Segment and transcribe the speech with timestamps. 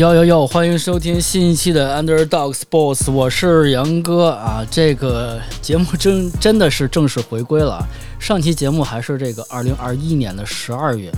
[0.00, 0.46] 哟哟哟！
[0.46, 4.66] 欢迎收听新一期的 Underdog Sports，我是杨哥啊。
[4.70, 7.86] 这个节目真真的是正式回归了。
[8.18, 11.12] 上期节目还是这个二零二一年的十二月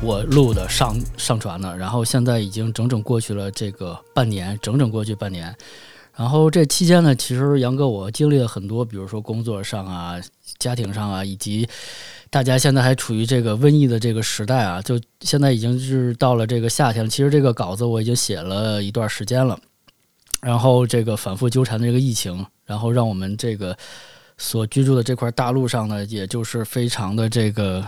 [0.00, 5.52] 我录的上上传的，然后现在已经整整过去了这个半年，整整过去半年。
[6.14, 10.20] 然后这期间呢，其实杨哥我经历了很多，比如说工作上啊、
[10.60, 11.68] 家庭上啊，以及。
[12.34, 17.08] 大家现在还处于这个瘟疫的这个时代啊，就现在已经是到了这个夏天。
[17.08, 19.56] 其实这个稿子我已经写了一段时间了，
[20.42, 23.78] 然后这个反复纠缠的这个疫情，然后让我们这个
[24.36, 27.86] 所居住的这块大陆上呢，也就是非常的这个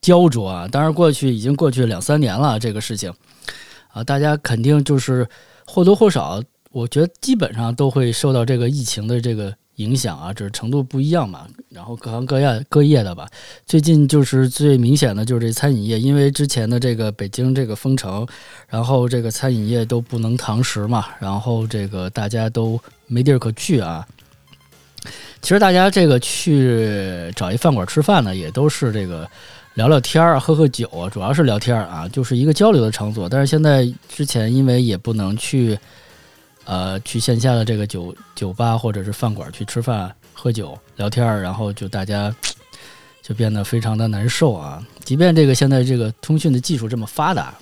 [0.00, 0.66] 焦灼啊。
[0.66, 3.12] 当然，过去已经过去两三年了，这个事情
[3.88, 5.28] 啊，大家肯定就是
[5.66, 9.54] 或多或少，我觉得基本上都会受到这个疫情的这个。
[9.80, 11.46] 影响啊，只是程度不一样嘛。
[11.70, 13.26] 然后各行各业各业的吧，
[13.64, 18.26] 最近就是最明显的就是这餐饮业，因为之前的这个北京这个封城，
[18.68, 24.06] 然后这个餐饮业都不能堂食嘛，然后这个大家都没地儿可去啊。
[25.40, 29.26] 其实大家这个去找一饭馆吃饭呢，也都是这个
[29.74, 33.28] 聊聊天儿、喝喝酒啊，主要是聊天儿啊，就是一个交流的场所。
[33.28, 35.78] 但是现在之前因为也不能去。
[36.64, 42.32] 呃，去线下的这个酒酒吧或者是饭馆去吃饭、喝酒、聊天，然后就大家
[43.22, 44.86] 就变得非常的难受啊。
[45.04, 47.54] 即便这个现在这个通讯的技术这么发达，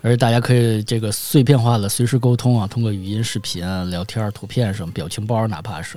[0.00, 5.96] 而大家可以这个碎片化的随时沟通啊，通过语音、视频啊、聊天、图片什么、表情包，哪怕是，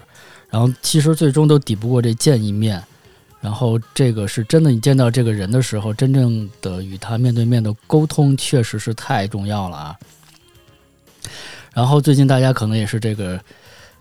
[0.50, 2.84] 然后其实最终都抵不过这见一面。
[3.42, 9.96] 然后这个是真的，你见到这个人的时候，真正的与他面对面的沟通，确实是太重要了啊。
[11.74, 13.40] 然后最近大家可能也是这个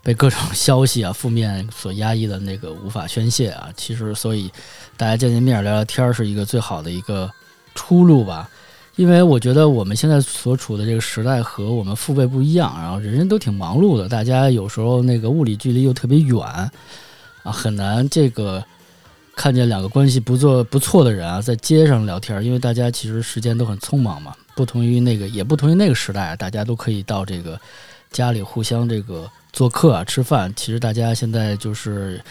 [0.02, 3.68] 被各种消息啊、负面所压抑的那个无法宣泄啊。
[3.76, 4.50] 其实，所以
[4.96, 7.30] 大家见见面聊聊天是一个最好的一个
[7.74, 8.48] 出路吧。
[8.96, 16.38] 因为我觉得我们现在所处的这个时代和我们父辈不一样，然后人人都挺忙碌的，大家有时候那个物理距离又特别远
[17.42, 18.64] 啊，很难这个
[19.34, 24.32] 看见两个关系不做不错的人啊在街上聊天，因为大家其实时间都很匆忙嘛。
[24.54, 27.60] 不同于那个，也不同于那个时代，大家都可以到这个
[28.10, 30.52] 家里互相这个做客啊、吃饭。
[30.54, 32.22] 其实大家现在就是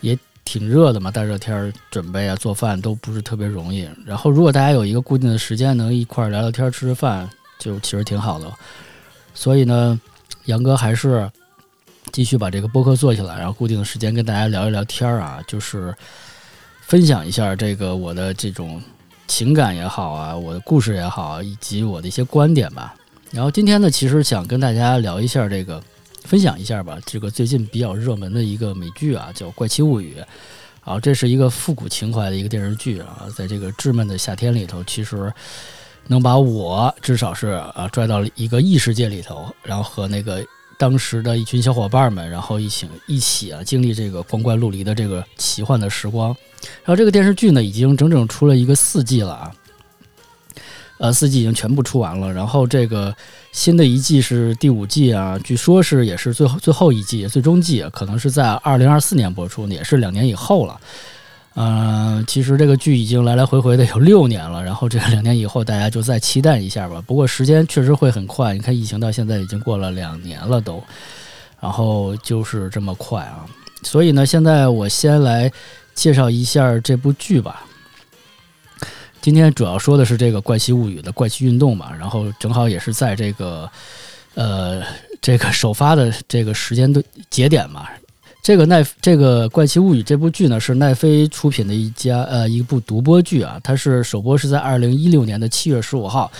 [0.00, 3.88] 也挺热的嘛，大热天准备啊、做饭都不是特别容易。
[4.06, 8.52] 然后如果大家有一个固定的时间，能一块聊聊天、吃吃饭，就其实挺好的。
[9.34, 10.00] 所以呢，
[10.44, 11.28] 杨哥还是
[12.12, 15.92] 继续把这个播客做起来，然后固定的时间跟大家聊一聊天啊，就是
[16.82, 18.80] 分享一下这个我的这种。
[19.26, 22.94] 情感也好啊，我的故事也好，以及我的一些观点吧。
[23.30, 25.82] 然后今天呢，其实想跟大家聊一下这个，
[26.24, 26.98] 分享一下吧。
[27.04, 30.16] 这个最近比较热门的一个美剧啊，叫《怪奇物语》。
[30.90, 35.32] 啊，这是一个复古情怀的一个电视剧啊，在这个稚嫩的夏天里头，其实
[36.06, 40.44] 能把我至少是啊拽到了一个异世界里头，然后和那个。
[40.78, 46.28] 当时的一群小伙伴们，然后一起一起啊，经历这个光怪陆离的这个奇幻的时光。
[46.82, 49.52] 然后这个电视剧呢，已经整整出了一个四季了啊，
[50.98, 52.32] 呃，四季已经全部出完了。
[52.32, 53.14] 然后这个
[53.52, 60.80] 新的一季是第五季啊，据说是也是最后最后一季、最终季，可能是在二零二四年播出，也是两年以后了。
[61.56, 67.00] 嗯，其实这个剧已经来来回回的有六年了，然后这两年以后大家就再期待一下吧。
[67.06, 70.82] 不过时间确实会很快，你看疫情到现在已经过了两年了都，
[71.60, 73.46] 然后就是这么快啊。
[73.84, 75.48] 所以呢，现在我先来
[75.94, 77.64] 介绍一下这部剧吧。
[79.20, 83.70] 今天主要说的是这个《怪奇物语》的怪奇运动嘛，然后正好也是在这个
[84.34, 84.82] 呃
[85.22, 87.00] 这个首发的这个时间的
[87.30, 87.88] 节点嘛。
[88.44, 93.58] 这个奈这个《怪奇物语》这部剧呢，是奈飞出品的一家呃一部独播剧啊。
[93.64, 96.30] 它是首播是在二零一六年的七月十五号，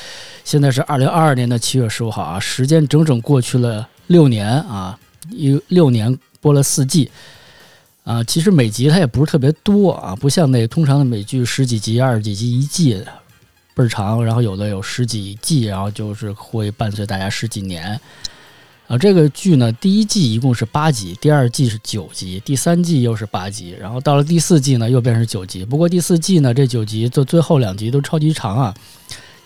[0.45, 4.99] 现在是二零二二年的七月十五号啊，时间整整过去了六年啊，
[5.31, 7.11] 一六年播了四季
[8.03, 8.23] 啊。
[8.25, 13.03] 其实每集它也不是特别多啊，不像那通常的美剧十几集、二十几集一季
[13.75, 17.99] 倍儿长，然后有的有十几季，然后就是会伴随大家十几年。
[18.87, 25.65] 啊，这个剧呢，第一季一共是八集，第二季是九集，第三季又是八集，然后到了第四季呢，又变成九集。
[25.65, 28.75] 不过第四季呢，这九集的最后两集都超级长啊，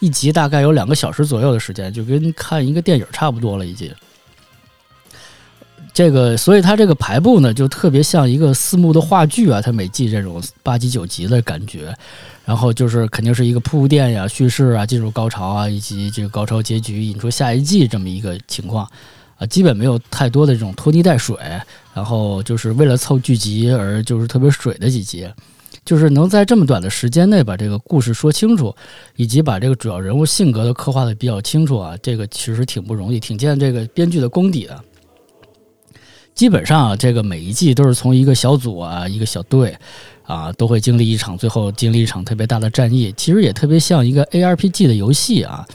[0.01, 3.95] 一集大概有两个小时左右的时间，就跟看一个电影差不多了已经。
[5.95, 11.97] 这个，所以它这个排布呢，就特别像一个四幕的话剧啊，它每季这种八集九集的感觉，
[12.45, 18.89] 然后就是肯定是一个铺垫呀、叙事啊、进入高潮啊，以及这个高潮结局引出下一季这么一个情况。
[19.39, 21.37] 啊，基本没有太多的这种拖泥带水，
[21.95, 25.27] 然后就是为了凑剧集而就是特别水的几集，
[25.85, 28.75] 就是能在这么短的时间内把这个故事说清楚，
[29.17, 34.79] 以及把这个主要人物性格都刻画的比较清楚啊，这个其实挺不容易，挺见这个编剧的功底的。
[36.35, 39.77] 基本上啊，这个每一季都是从一个小组啊，一个小队
[40.23, 43.13] 啊，都会经历一场，最后经历一场特别大的战役。
[43.17, 45.67] 其实也特别像一个 ARPG 的游戏啊，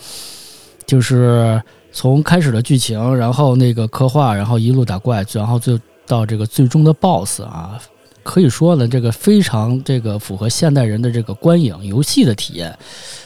[0.85, 1.61] 就是
[1.93, 7.79] 从开始的剧情，然后那个刻画，然后一路打怪，然后最到这个最终的 BOSS 啊，
[8.23, 12.75] 可以说呢，这个非常这个符合现代人的这个观影游戏的体验。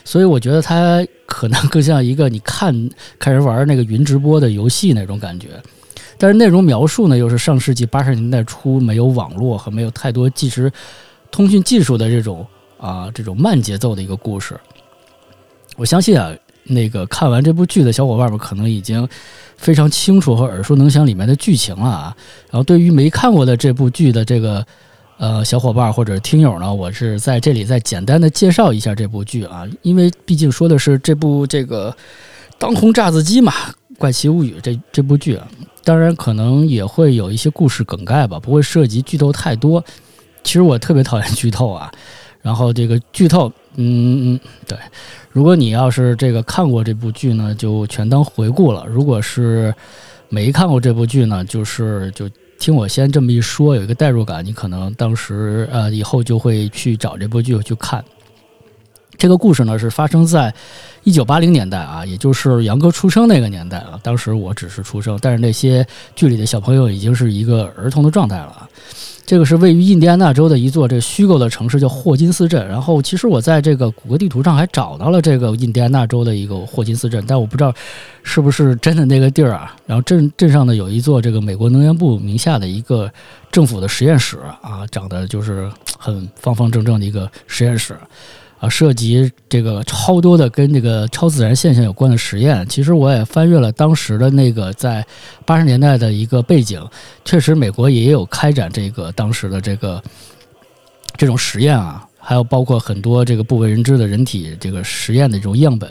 [0.04, 5.50] 所以我觉得它可能更像一个你看看人玩那个云直播的游戏那种感觉。
[6.18, 10.72] 但是内容描述呢，又是上世纪八十年代初没有网络和没有太多即时
[11.32, 12.46] 通讯技术的这种
[12.78, 14.60] 啊这种慢节奏的一个故事。
[15.76, 16.32] 我相信啊，
[16.68, 19.08] 那个看完这部剧的小伙伴们可能已经
[19.58, 22.16] 非常清楚和耳熟能详里面的剧情了啊。
[22.50, 24.66] 然后对于没看过的这部剧的这个
[25.18, 31.96] 呃小伙伴或者听友呢，我是在这里再简单的介绍一下这部剧啊，因为毕竟说的是这部这个
[32.58, 33.52] 当红炸子鸡嘛，
[33.98, 35.40] 《怪奇物语》这这部剧。
[35.84, 39.82] 当然，可能也会有一些故事梗概吧，不会涉及剧透太多。
[40.44, 41.90] 其实我特别讨厌剧透啊。
[42.42, 44.78] 然后这个剧透，嗯嗯，对。
[45.32, 49.74] 如果你要是这个看过这部剧呢，就全当回顾了；如果是
[50.30, 52.30] 没看过这部剧呢，就是就
[52.60, 58.04] 听我先这么一说，有一个代入感，你可能当时呃以后就会去找这部剧去看。
[59.16, 60.54] 这个故事呢是发生在
[61.04, 64.00] 一九八零年代啊，也就是杨哥出生那个年代啊。
[64.04, 65.86] 当时我只是出生，但是那些
[66.16, 68.70] 剧里的小朋友已经是一个儿童的状态了。
[69.28, 72.66] 这个是位于印第安纳州的一座这虚构的城市，叫霍金斯镇。
[72.66, 77.74] 然后其实我在这个谷歌地图上还找到了这个印第安纳州的一个霍金斯镇，但我不知道
[78.24, 79.76] 是不是真的那个地儿啊。
[79.86, 83.12] 然后镇镇上呢有一座这个美国能源部名下的一个
[83.52, 85.70] 政府的实验室啊，长得就是
[86.00, 87.98] 很方方正正的一个实验室。
[88.60, 92.68] 啊，涉及这个超多的跟这个超自然现象有关的实验。
[92.68, 95.06] 其实我也翻阅了当时的那个在
[95.46, 96.84] 八十年代的一个背景，
[97.24, 100.02] 确实美国也有开展这个当时的这个
[101.16, 105.90] 这种实验啊，还有包括很多这个不为人知的人体这个实验的这种样本。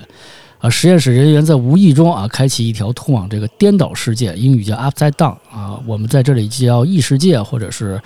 [0.71, 8.01] 实验室人员在无意中啊，开启一条通往这个颠倒世界（英语叫 Upside Down） 啊，我们在这里叫异世界或者是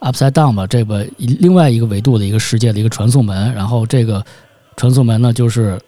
[0.00, 3.52] Upside Down 吧，这个另外一个维度的一个世界的一个传送门。
[3.54, 4.24] 然后这个
[4.76, 5.80] 传送门呢，就是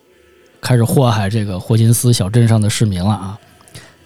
[0.60, 3.38] 开始祸害这个霍金斯小镇上的市民了啊。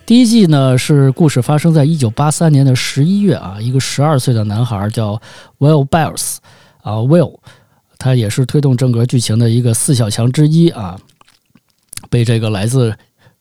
[0.06, 5.20] 第一季呢是故事发生在一九八三年的十一月啊，一个十二岁的男孩叫
[5.58, 6.36] Will Biles
[6.82, 7.38] 啊，Will，
[7.98, 10.98] 他也是推动整个剧情的一个四小强之一啊。
[12.14, 12.94] 被这个来自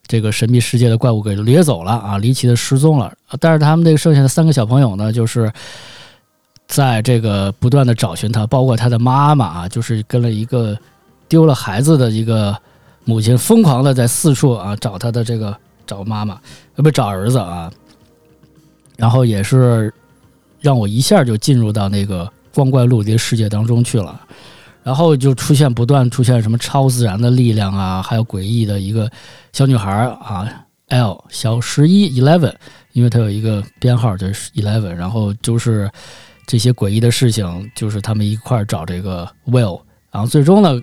[0.08, 3.14] 这个神秘世界的怪物给掠走了啊，离奇的失踪了。
[3.40, 5.54] 但是他们这个剩下的三个小朋友呢，就是
[6.68, 10.76] 在这个不断的找寻他，包括他的妈妈啊，就是跟了一个
[11.28, 12.58] 丢了孩子的一个
[13.06, 15.56] 母亲，疯狂的在四处啊找他的这个
[15.86, 16.42] 找妈妈，
[16.76, 17.72] 呃不找儿子啊。
[18.98, 19.94] 然后也是
[20.60, 24.20] 让我一下就进入到那个光怪陆离世界当中去了。
[24.84, 29.10] 然后就出现不断出现什么超自然的力量啊，还有诡异的一个
[29.54, 30.48] 小女孩啊
[30.90, 32.54] ，L 小十一 Eleven，
[32.92, 35.90] 因为她有一个编号就是 Eleven，然后就是
[36.46, 39.82] 这些诡异的事情，就是他们一块儿找这个 Will，
[40.12, 40.82] 然后最终呢，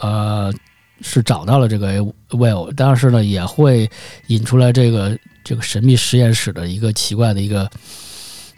[0.00, 0.52] 呃，
[1.00, 3.88] 是找到了这个 Will，但是呢，也会
[4.26, 7.70] 引出来这个这个神秘实验室的一个奇怪的一个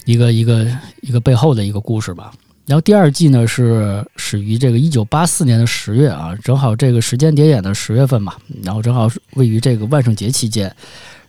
[0.06, 0.66] 一个一个
[1.02, 2.32] 一个背后的一个故事吧。
[2.70, 10.72] 然后第二季呢是始于这个一九八四年的十月啊，正好这个时间点点的十月份嘛，然后正好位于这个万圣节期间。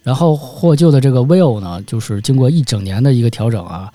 [0.03, 3.91] 然后获救的这个 Will 呢，就是经过一整年的一个调整啊，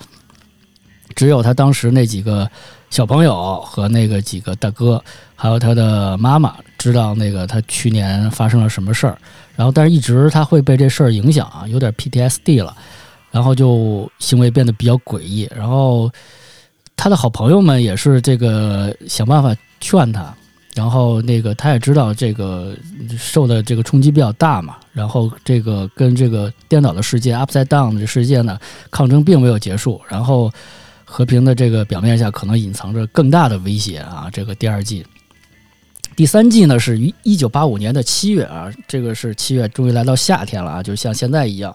[1.15, 2.51] 只有他当时那几个
[2.89, 5.01] 小朋友和那个几个大哥，
[5.33, 9.17] 还有他的妈妈知道那个他去年发生了什么事儿。
[9.55, 12.75] 然后但是一直他会被这事儿影响啊，有点 PTSD 了，
[13.31, 16.11] 然后就行为变得比较诡异，然后。
[16.97, 20.33] 他的好朋友们也是这个想办法劝他，
[20.73, 22.75] 然后那个他也知道这个
[23.17, 30.51] 受的这个冲击比较大嘛，然后这个跟这个颠倒的世界 upside down 的世界呢抗争并没有结束，然后
[31.05, 34.27] 和平的这个表面下可能隐藏着更大的威胁啊！
[34.33, 35.05] 这个第二季、
[36.15, 41.73] 第三季呢是于一九八五年的七月啊，这个是七月终于来到夏天了啊，就像现在一样。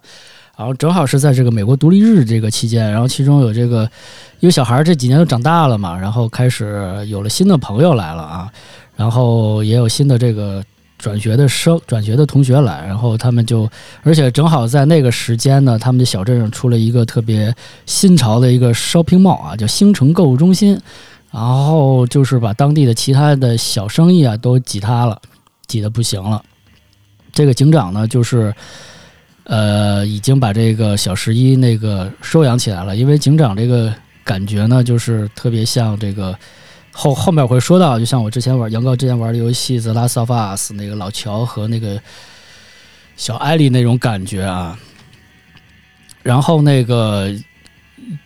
[0.57, 3.83] 然后正好是在这个美国独立日这个期间，然后其中有这个，
[4.41, 8.53] 因为小孩这几年都长大了嘛，然后开始有了新的朋友来了啊，
[8.95, 10.63] 然后也有新的这个
[10.99, 13.69] 转学的生、转学的同学来，然后他们就，
[14.03, 17.53] 而且正好在那个时间呢，他们的小镇上出了一个特别
[17.87, 20.79] 新潮的一个 shopping mall 啊，叫星城购物中心，
[21.31, 25.21] 然后就是把当地的其他的小生意啊都挤塌了，
[25.67, 26.41] 挤得不行了。
[27.33, 28.55] 这个警长呢，就是
[29.45, 33.93] 呃已经把这个小十一那个收养起来了，因为警长这个
[34.25, 36.39] 感觉呢，就是特别像这个
[36.93, 42.01] 后后面会说到，就像我之前玩杨哥之前玩的游戏《The Last of Us》那个老乔和那个
[43.17, 44.79] 小艾莉那种感觉啊。
[46.23, 47.35] 然后那个。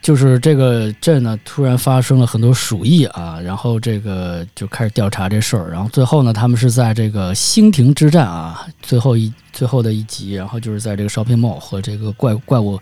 [0.00, 12.78] 就是这个镇呢，突然发生了很多鼠疫啊，然后这个就开始调查这事儿，然后最后呢，他们是在这个星庭之战啊，最后一最后的一集，然后就是在这个 shopping mall 和这个怪怪物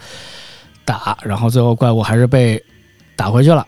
[0.84, 2.62] 打，然后最后怪物还是被
[3.16, 3.66] 打回去了，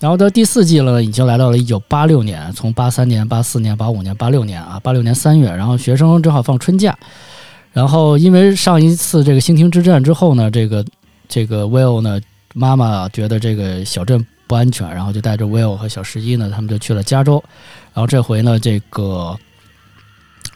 [0.00, 6.96] 然后到第四季了，已经来到了一九八六年，从八三年、八四年、八五年、八六年啊，八六年三月，然后学生正好放春假，
[7.72, 10.84] 然后因为上一次这个星庭之战之后呢，这个
[11.28, 12.20] 这个 Will 呢。
[12.54, 17.42] 妈妈觉得这个小镇不安全，然后就带着 Will 和小十一呢，他们就去了加州。
[17.94, 19.36] 然后这回呢，这个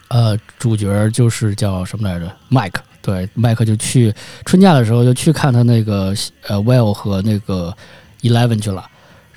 [0.07, 2.79] 呃主角就是叫什么来着？Mike。
[3.01, 4.13] 对，，Mike 就去
[4.45, 6.13] 春假的时候就去看他那个
[6.47, 7.75] 呃 Will 和那个
[8.21, 8.85] Eleven 去了。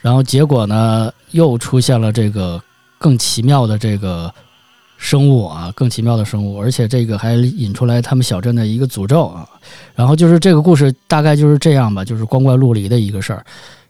[0.00, 2.62] 然后结果呢，又出现了这个
[2.98, 4.32] 更奇妙的这个。
[5.00, 9.49] 生物啊，更奇妙的生物，而且这个还引出来他们小镇的一个诅咒啊。
[9.95, 13.42] 然后就是这个故事大概就是这样吧，就是光怪陆离的一个事儿。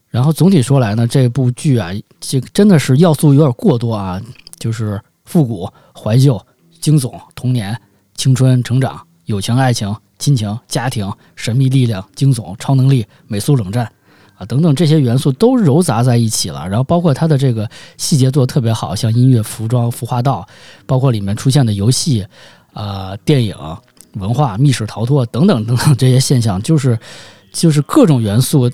[0.08, 1.90] 然后总体说来呢，这部剧啊，
[2.20, 4.22] 这真的是要素有点过多啊，
[4.60, 6.40] 就是复古、怀旧、
[6.80, 7.76] 惊悚、童年、
[8.14, 13.90] 青春、成长、友情、爱情、亲情、家庭、神秘力量、惊悚、超能力、美苏冷战。
[14.40, 17.68] 啊，等等这些元素都糅杂在一起了，然后包括它的这个
[17.98, 20.48] 细节做的特别好，像音乐、服装、服化道，
[20.86, 22.26] 包括里面出现的游戏、
[22.72, 23.54] 啊电影、
[24.14, 26.98] 文化、密室逃脱等等等等这些现象，就是
[27.52, 28.70] 就是各种元素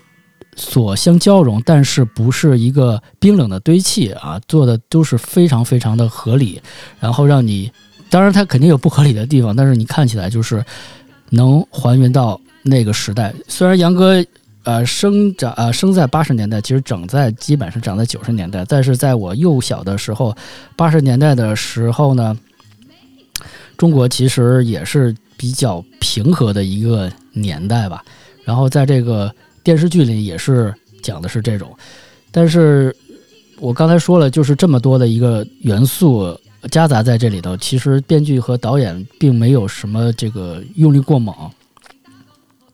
[0.55, 6.63] 所相交融，但是不是一个冰冷的堆砌啊，做的都是非常非常的合理，
[7.01, 7.69] 然后让你，
[8.09, 10.65] 当然它肯定有不合理的地方，但是你看起来就是
[11.31, 14.25] 能还原到那个时代，虽然杨哥。
[14.67, 18.65] 呃，生长呃，生在八十年代，其实长在基本上长在九十年代。
[18.69, 20.37] 但是在我幼小的时候，
[20.75, 22.37] 八十年代的时候呢，
[23.77, 28.05] 中国其实也是比较平和的一个年代吧。
[28.45, 29.33] 然后在这个
[29.63, 31.73] 电视剧里也是讲的是这种，
[32.33, 32.95] 但是
[33.61, 36.37] 我刚才说了，就是这么多的一个元素
[36.73, 41.33] 夹杂在这里头，其实编剧和导演并没有什么这个用力过猛。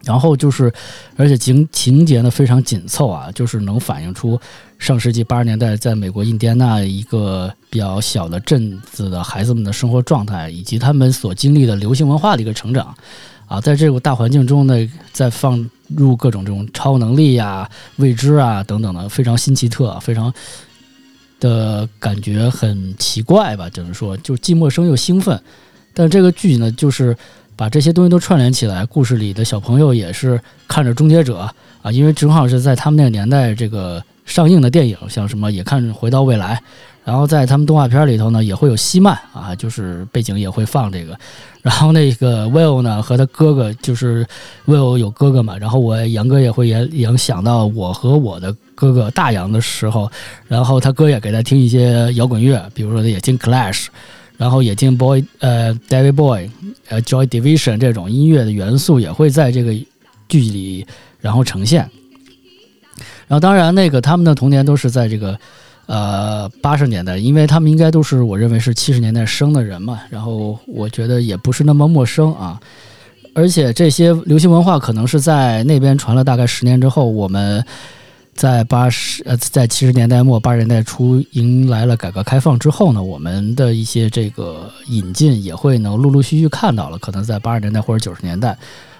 [0.05, 0.73] 然后就是，
[1.17, 4.41] 而且情情节呢非常紧凑啊，就是能反映出
[4.79, 12.93] 上世纪八十年代在美国印第安纳一个比较小的镇子的孩子们的生活状态，以及他们所经历的流行文化的一个成长
[13.47, 20.35] 啊，在这个大环境中呢，再放入各种这种超能力呀、未知啊等等的，非常新奇特，非常
[21.39, 25.41] 的感觉很奇怪吧，只能说就既陌生又兴奋。
[25.95, 27.17] 但这个剧呢，就是。
[27.57, 31.39] 把这些东西都串联起来，故事里的小朋友也是看着《终结者》
[31.83, 36.57] 啊，因为正好是在他们那个年代这个上映的电影，像什么也看《回到未来》，
[37.05, 41.17] 然后在他们动画片里头呢，也会有西曼啊，就是背景也会放这个。
[41.61, 44.27] 然后那个 Will 呢和他哥哥，就是
[44.67, 50.11] Will 有哥哥嘛，然后我杨哥也会也影响到我和我的哥哥大杨的时候，
[50.49, 53.87] 然后他哥也给他听一些摇滚乐，比如说也听 Clash。
[54.43, 56.51] 然后也听 Boy 呃 David Boy
[56.89, 59.73] 呃 Joy Division 这种音乐的元素也会在这个
[60.29, 60.85] 剧里
[61.21, 61.89] 然后呈现。
[63.29, 65.39] 然后当然那个他们的童年都是在这个
[65.87, 70.01] 呃八十年代，因为他们应该都是我认为是七十年代生的人嘛。
[70.11, 72.61] 然后我觉得也不是那么陌生啊。
[73.35, 77.65] 而且这些流行文化可能是在那边传了大概十年之后，我们。
[78.35, 88.57] 在八十呃，在七十年代末八十年代初迎来了改革开放之后呢，我们的一些这个引进也会能陆陆续续看到了，可能在八十年代或者九十年代。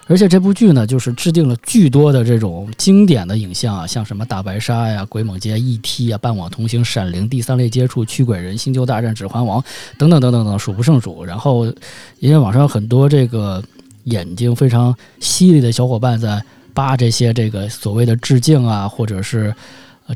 [0.07, 6.13] 而且这部剧呢，就是制定了巨多的这种经典的影像啊，像什么大白鲨呀、鬼猛街、E.T.
[6.13, 9.65] 啊、半网同行、闪灵、第三类接触、驱鬼人、星球大战、指环王
[9.97, 11.25] 等等等等等数不胜数。
[11.25, 11.65] 然后，
[12.19, 13.63] 因为网上有很多这个
[14.05, 16.45] 眼睛非常犀利的小伙伴在。
[16.75, 19.55] 扒这些这个所谓的致敬啊，或者是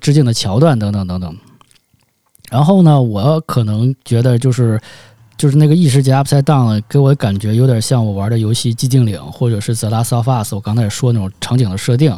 [0.00, 1.36] 致敬的桥段等等等等。
[2.50, 4.80] 然后呢，我可能觉得就是
[5.36, 10.52] 就是那个异世界 Upside Down 给我感觉有点像我玩的游戏《寂静岭》或者是《The Last of Us》。
[10.56, 12.16] 我刚才也说那种场景的设定，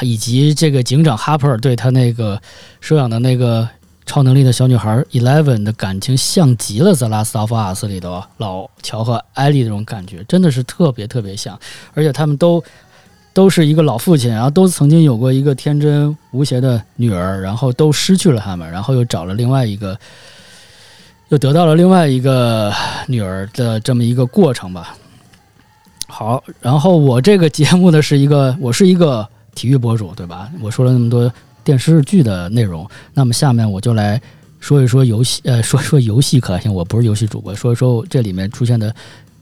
[0.00, 2.40] 以及这个警长 Harper 对他那个
[2.80, 3.68] 收养的那个
[4.06, 11.58] 超能力的小女孩 Eleven 的感情，像极了《The Last of Us》里的老乔和艾莉那种感觉，真的是特别特别像，
[11.92, 12.64] 而且他们都。
[13.34, 19.98] 都是一个老父亲，然后都曾经有过一个天真无邪的女儿，然后都失去了他们，然后又找了另外一个，
[21.28, 22.72] 又得到了另外一个
[23.06, 24.94] 女儿的这么一个过程吧。
[26.06, 30.50] 好，然后我这个节目呢是一个，我是一个体育博主，对吧？
[30.60, 31.32] 我说了那么多
[31.64, 34.20] 电视剧的内容，那么下面我就来
[34.60, 36.72] 说一说游戏，呃，说说游戏可行。
[36.72, 38.94] 我不是游戏主播，说一说这里面出现的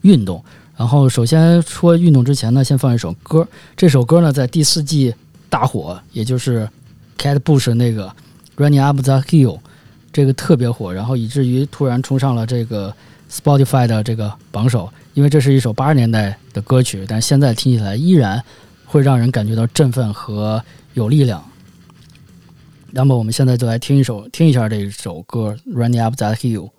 [0.03, 0.41] 运动。
[0.81, 3.47] 然后首先说运动之前呢，先放一首歌。
[3.77, 5.13] 这首歌呢在第四季
[5.47, 6.67] 大火，也就是
[7.19, 8.11] Cat Bush 那个
[8.57, 9.59] Running Up the Hill，
[10.11, 12.91] 这个特别火，然后以至于突然冲上了这个
[13.29, 14.91] Spotify 的这个榜首。
[15.13, 18.43] 因为这是一首八十年代的歌曲，但现在听起来依然
[18.87, 20.59] 会让人感觉到振奋和
[20.95, 21.45] 有力量。
[22.89, 26.69] 那么我们现在就来听一首，听一下这首歌《Running Up That Hill》。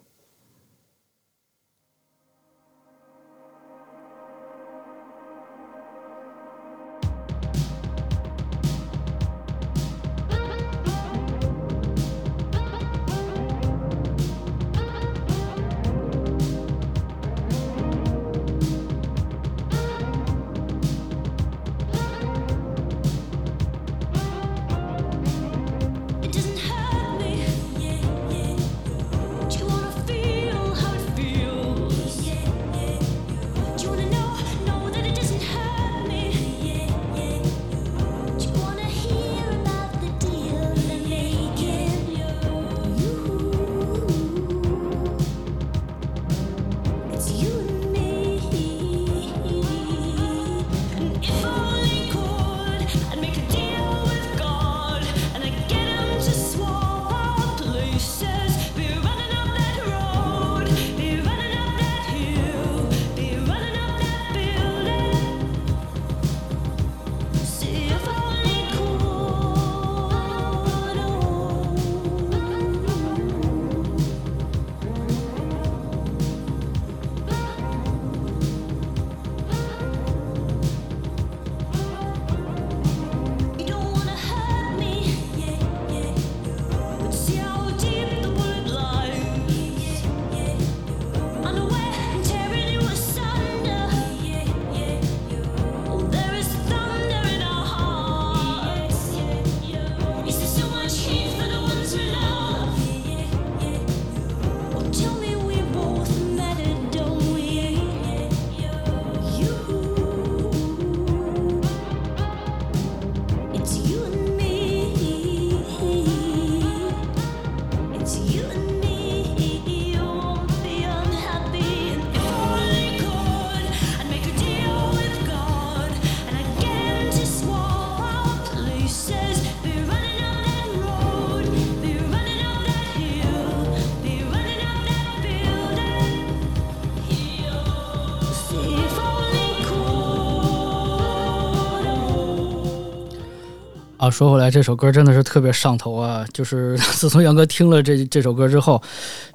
[144.12, 146.24] 说回来，这首歌真的是特别上头啊！
[146.34, 148.80] 就是 自从杨哥听了这这首歌之后，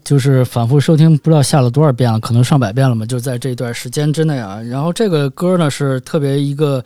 [0.04, 3.06] 就是反复收听，不知道下了多少遍了，可能上百遍了嘛。
[3.06, 6.82] 就在这段时间之内啊，然后这个歌呢是特别一个，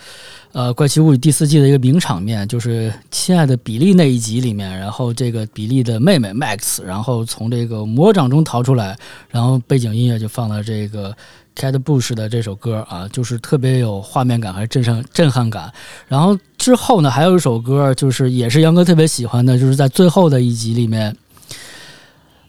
[0.54, 8.97] 呃，《怪奇物语》第四季的一个名场面，就是亲爱的比利那一集里面，然后这个比利的妹妹 Max，然后从这个魔掌中逃出来，
[9.30, 11.13] 然后背景音乐就放了这个。
[11.55, 15.71] Cat Bush 的这首歌啊，就是特别有画面感，还是震撼震撼感。
[16.07, 21.15] 然后之后呢，还有一首歌，就是也是杨哥特别喜欢的，就是在最后的一集里面，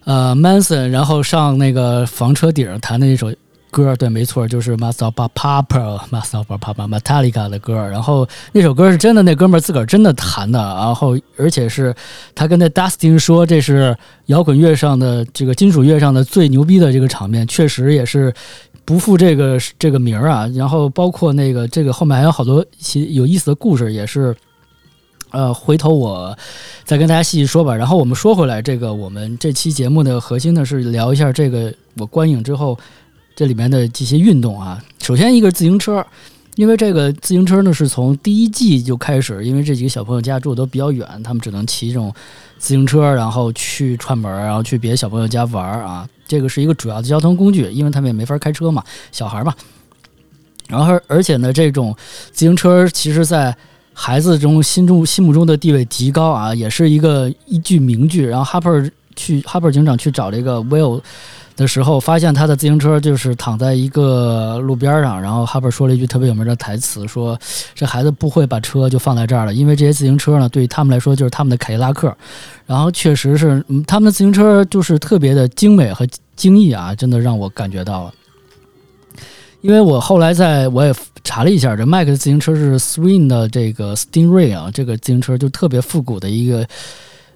[0.05, 3.33] 呃，Manson 然后上那个房车顶弹的那首
[3.71, 7.75] 歌，对，没错，就是 Master Papa，Master Papa，Metallica 的歌。
[7.75, 11.95] 然后那首歌是真的，那哥们儿自个儿真的弹的，然后而且是
[12.35, 18.33] 他跟那 Dustin 说，这是摇滚乐上的这个金属乐上的最牛逼的这个场面，确实也是。
[18.85, 24.37] 不负这个这个名儿啊，然后包括那个这个后面还有好多其有意思的故事，也是，
[25.31, 26.37] 呃，回头我
[26.85, 27.75] 再跟大家细细说吧。
[27.75, 32.79] 然后我们说回来，这个我们这期节目的核心呢是聊一下这个我观影之后
[33.37, 34.83] 这里面的这些运动啊。
[35.01, 36.05] 首先一个自行车，
[36.57, 42.13] 因为这个自行车呢是从第一季就开始，因为这几个小朋友家住的都比较远，他们只能骑这种
[42.59, 46.09] 自行车，然后去串门，然后去别的小朋友家玩啊。
[46.27, 49.55] 这个是一个主要的交通工具，因为他们也没法开车嘛，小孩嘛。
[50.69, 51.95] 然后，而且呢，这种
[52.31, 53.55] 自行车其实，在
[53.93, 58.27] 孩子中心中心目中的地位极高啊，也是一个一句名句。
[58.27, 61.03] 然后，哈珀去哈珀警长去找这个 Will
[61.57, 67.39] 的时候，发现他的自行车就是躺在一个路边上，然后哈珀说了一句特别有名的台词，说
[67.75, 72.15] 这孩子不会把车就放在这儿了，因为这些自行车呢，对于他们来说就是他们的凯迪拉克。
[72.67, 78.15] 然后确实是，他们的自行车就是特别的精美和精益啊，真的让我感觉到了。
[79.61, 86.67] 因为我后来在我也查了一下，这麦克的自行车是 Swing 的这个 Stingray 啊，这个自行车就特别复古的一个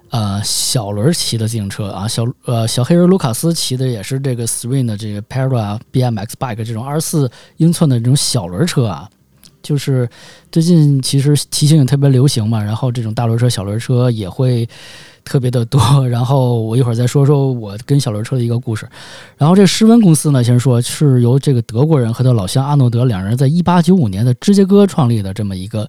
[0.09, 9.09] 呃小轮儿骑的自行车啊，小呃小黑人卢卡斯骑的也是这个 Swing 的这个 Para BMX Bike 这种二十四英寸的这种小轮车啊，
[9.61, 10.09] 就是
[10.51, 14.67] 最近其实骑行也特别流行嘛，然后这种大轮车、小轮车也会。
[15.29, 18.87] 特别的多， 然后我一会儿再说说我跟小轮车的一个故事。
[19.35, 25.85] 然后这施温公司呢，先说是由这个德国人和他老乡阿诺德两人在一八九五年的芝加哥创立的这么一个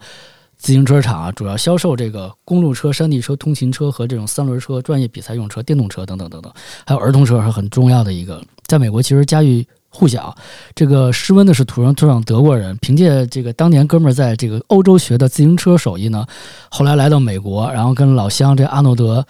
[0.59, 6.53] 自行车厂啊，主要销售这个公路车、山地车、通勤车和这种三轮车、专业比赛用车、电动车等等等等，
[6.85, 9.67] 还有儿童车是很重要的一个，在美国其实家喻。
[9.91, 10.37] 户晓，
[10.75, 16.27] 这个施温呢是土生土长德国人，凭借这个当年哥们儿在这个欧洲学的自行车手艺呢，
[16.69, 19.27] 后来来到美国，然后跟老乡这阿诺德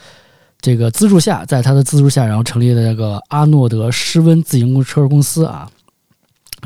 [0.61, 5.71] 这个资助下，在他的资助下，然后成立了这个阿诺德施温自行车公司啊。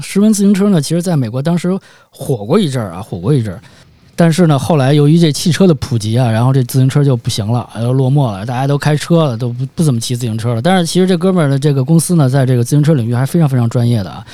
[0.00, 1.78] 施温自行车呢，其实在美国当时
[2.10, 3.62] 火过一阵儿啊，火过一阵儿。
[4.14, 10.60] 但是呢，后来由于这汽车的普及啊，然后这自行车就不行了，又落寞了，大家都开车了，都不不怎么骑自行车了。
[10.60, 14.24] 但是其实这哥们儿的这个公司呢，在这个自行车领域还是非常非常专业的啊。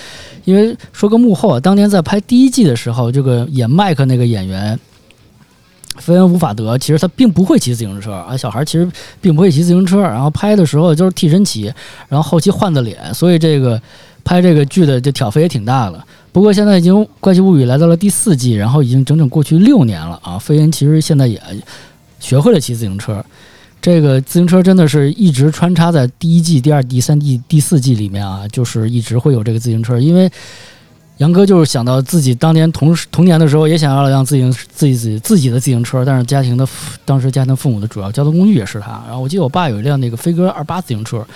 [0.44, 4.78] 因为说个幕后啊，当年在拍第一季的时候，这个演麦克那个演员
[5.96, 11.72] 菲恩·伍法德，其实他并不会骑自行车啊，小孩其实并不会骑自行车，然后拍的时候就是替身骑，
[12.08, 13.80] 然后后期换的脸，所以这个
[14.24, 16.02] 拍这个剧的这挑费也挺大的。
[16.38, 20.38] 不过现在已经《怪奇物语》来到了第四季，然后已经整整过去六年了啊！
[20.38, 21.42] 飞恩其实现在也
[22.20, 23.24] 学会了骑自行车，
[23.82, 30.30] 这个自行车真的是一直穿插在第一季、第二季、第三季、第四季里面啊，就是一直会有这个自行车，因为。
[31.18, 36.66] 杨哥就是想到自己当年童童年的时候，也想要让自行自己自己自己的自行车，但是家庭的
[37.04, 39.02] 当时家庭父母的主要交通工具也是他。
[39.06, 41.26] 然后我记得我爸有一辆那个飞鸽二八自行车，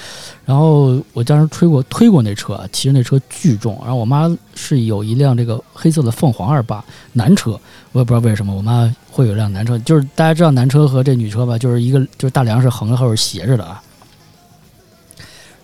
[0.47, 3.77] 然后我当时推过推过那车，其实那车巨重。
[3.83, 7.59] 然后我妈是有一辆这个黑色的凤凰二八男车，
[7.91, 13.83] 我也不知道为什么我妈会有一辆男车，就是大家知道男车和这女车吧，就是一个就是大梁是横着，后边斜着的啊。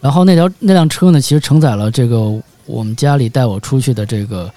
[0.00, 2.40] 然后那条那辆车呢，其实承载了这个。
[2.68, 4.52] 我们家里带我出去的这个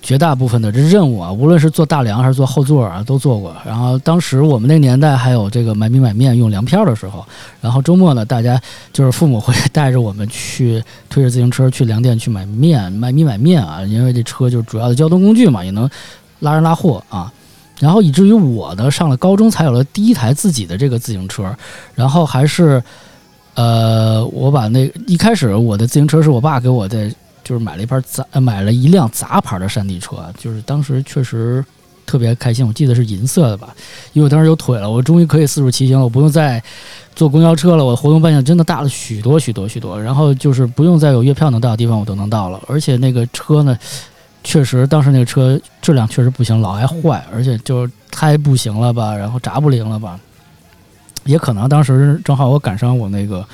[0.00, 3.52] 绝大部分的这任务啊，无论是坐大梁还是坐后座啊，都做过。
[3.66, 7.26] 然后当时我们那年代还有这个买米买面用粮票的时候，
[7.60, 15.90] 然后周末呢，大家就是父母会带着我们去推着自行车去粮店去买面买米买面啊，因为这车就是主要的交通工具嘛，也能
[16.38, 17.32] 拉人拉货啊。
[17.80, 21.52] 然后以至于我呢上了高中才有了第一台自己的这个自行车，
[21.96, 22.80] 然后还是
[23.58, 27.12] 呃，我把那一开始我的自行车是我爸给我的。
[27.44, 31.64] 就是买了一盘杂，买了一辆杂牌的山地车，就是当时确实
[32.04, 32.66] 特别开心。
[32.66, 33.74] 我记得是银色的吧，
[34.12, 36.62] 因为我当时有腿了，我终于可以四处骑行了，我不用再
[37.16, 37.82] 坐公交车了。
[37.82, 42.60] 我活动半径真的大了许多许多许多，然后就是不用再有月票能到的地方我都能到了。
[42.68, 43.78] 而且那个车呢，
[44.44, 50.20] 确实当时那个车质量确实不行，老爱坏，而且就是胎不行了吧，然后闸不灵了吧，
[51.28, 53.46] 也可能当时正好我赶上我那个。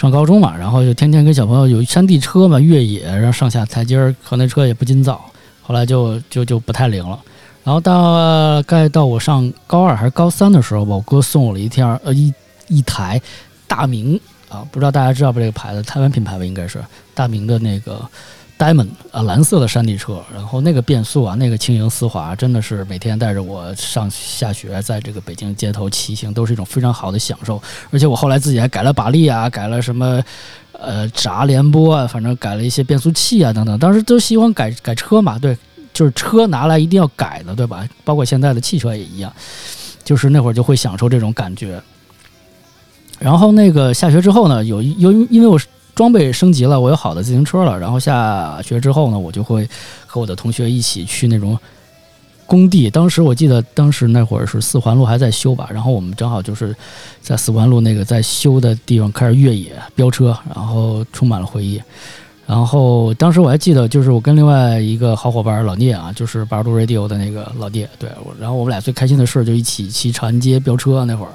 [0.00, 5.20] 上高中嘛，然后就天天跟小朋友有山地车嘛，越野，然后上下台阶儿，可那车也不禁造，
[5.60, 7.18] 后来就就就不太灵了。
[7.64, 12.32] 然后大概到我上高二还是高三的时候吧，我哥送我了一天呃一
[12.68, 13.20] 一台
[13.66, 14.14] 大明
[14.48, 16.78] 啊，不知道大家知道不这个牌子，台湾品牌吧，应该是
[17.12, 18.00] 大明的那个。
[18.58, 27.62] Diamond 啊，蓝色的山地车，然后那个变速啊，那个轻盈丝滑，真的是每天带着我上下学，在这个北京街头骑行，都是一种非常好的享受。
[27.92, 30.20] 而且我后来自己还改了把力啊，改了什么
[30.72, 33.78] 呃闸联波啊，反正改了一些变速器啊等等。
[33.78, 35.56] 当时都喜欢改改车嘛，对，
[35.92, 37.88] 就是车拿来一定要改的，对吧？
[38.02, 39.32] 包括现在的汽车也一样，
[40.02, 41.80] 就是那会儿就会享受这种感觉。
[43.20, 45.68] 然后那个下学之后呢，有有因为我是。
[45.98, 47.76] 装备升级了，我有好的自行车了。
[47.76, 49.68] 然后下学之后呢，我就会
[50.06, 51.58] 和我的同学一起去那种
[52.46, 52.88] 工地。
[52.88, 56.72] 当时我记得，当时那会儿是四环路还在修吧，然后我们正好就是
[57.20, 61.82] 在四环路那个在修的地方开始越野飙车，然后充满了回忆。
[62.46, 68.08] 然后当时我还记得，就是我跟另外一个好伙伴老聂啊，就是八十度 radio 的那个老聂，对，
[68.38, 71.32] 然后我们俩最开心的事儿就一起骑长安街飙车那会儿，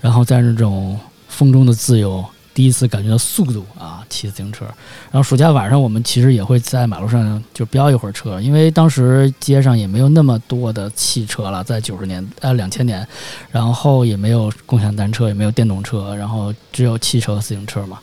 [0.00, 2.24] 然后在那种风中的自由。
[2.56, 4.64] 第一次感觉到速度啊，骑自行车。
[5.10, 13.06] 然后暑假晚上，我们其实也会在马路上就飙一会儿车，因为当时街上也没有那么多的汽车了，在九十年呃两千年，
[13.50, 17.98] 然后也没有共享单车，也没有电动车，然后只有汽车和自行车嘛。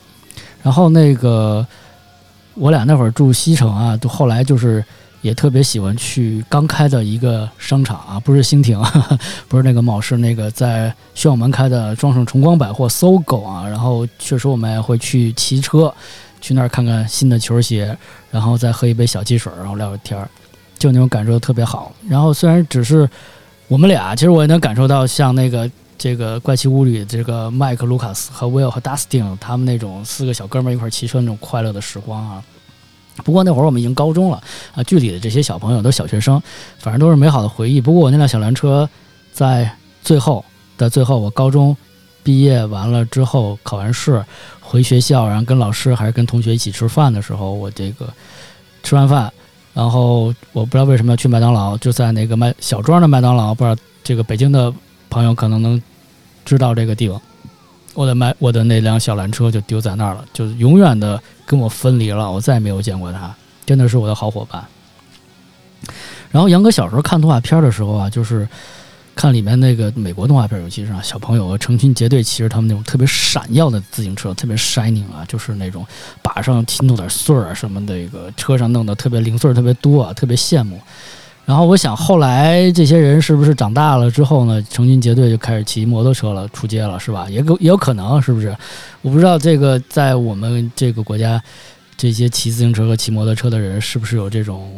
[0.62, 1.66] 然后那个
[2.54, 4.84] 我俩那会儿住西城啊，都后来就是
[5.24, 8.78] 也特别喜欢去刚开的一个商场啊，不是兴亭，
[9.48, 13.66] 不是那个茂是那个在宣武门开的庄胜崇光百货搜狗啊。
[13.66, 15.92] 然后确实我们也会去骑车
[16.42, 17.96] 去那儿看看新的球鞋，
[18.30, 20.28] 然后再喝一杯小汽水，然后聊聊天儿，
[20.78, 21.90] 就那种感受特别好。
[22.06, 23.08] 然后虽然只是
[23.66, 25.70] 我们俩，其实我也能感受到像那个。
[25.96, 32.42] 这个怪奇屋里，这个麦克、卢卡斯和 Will 和 Dustin 他们那种四个小哥们儿一块儿骑车那种快乐的时光啊。
[33.22, 34.42] 不过那会儿我们已经高中了
[34.74, 36.42] 啊，剧里的这些小朋友都小学生，
[36.78, 37.80] 反正都是美好的回忆。
[37.80, 38.88] 不过我那辆小蓝车
[39.32, 39.70] 在
[40.02, 40.44] 最后
[40.76, 41.76] 的最后，我高中
[42.22, 44.24] 毕业完了之后，考完试
[44.60, 48.08] 回学校，然后跟老师还是跟同学一起吃饭的时候，我这个
[48.82, 49.32] 吃完饭，
[49.72, 54.72] 然后我不知道为什么要去麦当劳，就在那个麦小庄的麦当劳，不知道这个北京的
[55.08, 55.80] 朋友可能能。
[56.46, 57.18] 知道这个地方，
[57.94, 64.62] 我的麦，我的那辆小蓝车就丢在那儿了，就永远的跟我分离了，我再也没有见过他，真的是我的好伙伴。
[66.30, 68.48] 然后杨哥小时候看动画片的时候啊，就是
[69.14, 75.86] 看里面那个美国动画片，尤其是啊，小朋友成群结队骑着他们那种特别闪耀的自行车，特别 shining 啊，就是那种
[76.20, 80.80] 把上弄点穗儿啊什么的那个车上弄得特别零碎特别多啊，特别羡慕。
[81.46, 87.28] 然后我想，后来这些人是不是长大了之后呢，成群结队就开始骑摩托车了，出街了，是吧？
[87.28, 88.56] 也有也有可能，是不是？
[89.02, 91.42] 我不知道这个在我们这个国家，
[91.96, 94.70] 这些骑自行车和骑摩托车的人是不是有这种。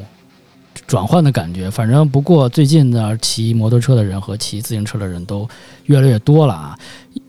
[0.87, 5.49] 转换的感觉，反正不过最近呢，骑摩托车的人和骑自行车的人都
[5.87, 6.79] 越来越多了啊！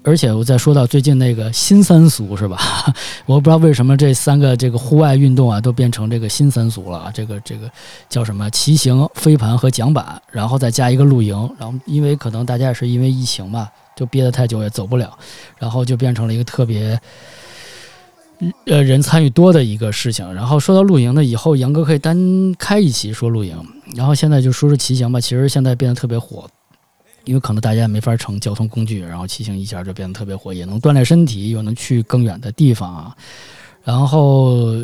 [0.03, 2.57] 而且我再说到最近那个新三俗是吧？
[3.25, 7.11] 我不知道为什么这三个这个户外运动啊都变成这个新三俗了啊。
[7.11, 7.69] 这个这个
[8.09, 8.49] 叫什么？
[8.51, 11.35] 骑行、飞盘和桨板，然后再加一个露营。
[11.59, 15.17] 然后因为可能大家也是因为疫情嘛，就憋得太久也走不了，
[15.57, 16.99] 然后就变成了一个特别。
[18.65, 20.33] 呃，人参与多的一个事情。
[20.33, 23.55] 然后说到露营呢，以后杨哥可以单开一期说露营。
[23.95, 25.19] 然后现在就说说骑行吧。
[25.19, 26.47] 其实现在变得特别火，
[27.25, 33.15] 因为可能大家也没法乘交通工具，然后骑行一下就变得特别火，也能锻炼身体，又能去更远的地方啊。
[33.83, 34.83] 然后。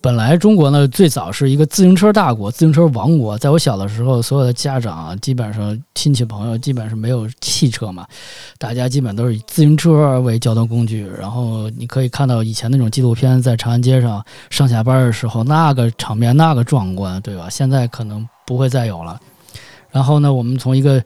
[0.00, 3.36] 本来中国呢最早是一个自行车大国、自行车王国。
[3.36, 8.06] 在我小的时候，所有的家长基本上亲戚朋友基本上没有汽车嘛，
[8.58, 11.04] 大家基本都是以自行车为交通工具。
[11.18, 17.48] 然后你可以看到以前那种纪录片，在长安街上上下班的时候，那个场面那个壮观，对吧？
[17.50, 19.20] 现在可能不会再有了。
[19.90, 21.02] 然后呢，我们从一个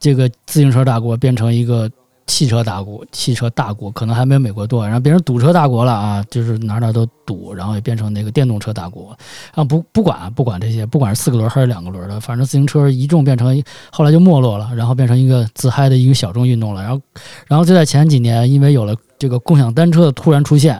[0.00, 1.88] 这个自行车大国变成一个。
[2.26, 6.24] 汽车大国，汽车大国可能还没有美国多，然后变成堵车大国了啊！
[6.30, 9.16] 就是哪哪都堵，然后也变成那个电动车大国
[9.54, 9.64] 啊！
[9.64, 16.82] 不不管不管这些，不管是四个轮还是两个轮的，反正自行车一众变成后来就没落了，然后变成一个自嗨的一个小众运动了。
[16.82, 17.00] 然后，
[17.48, 20.72] 然后就在前几年，因为有了这个共享单车的突然出现，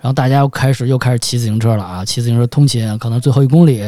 [0.00, 2.04] 然后大家又开始又开始骑自行车了啊！
[2.04, 3.82] 骑自行车通勤，可能最后一公里。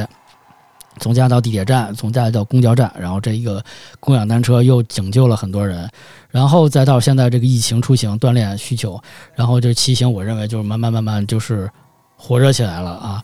[0.99, 3.63] 从家到地铁站，从家到公交站，然后这一个
[4.01, 5.89] 共享单车又拯救了很多人，
[6.31, 9.01] 然后再到现在这个疫情出行锻炼需求，
[9.35, 11.71] 然后就骑行，我认为就是慢慢慢慢就是
[12.17, 13.23] 火热起来了啊。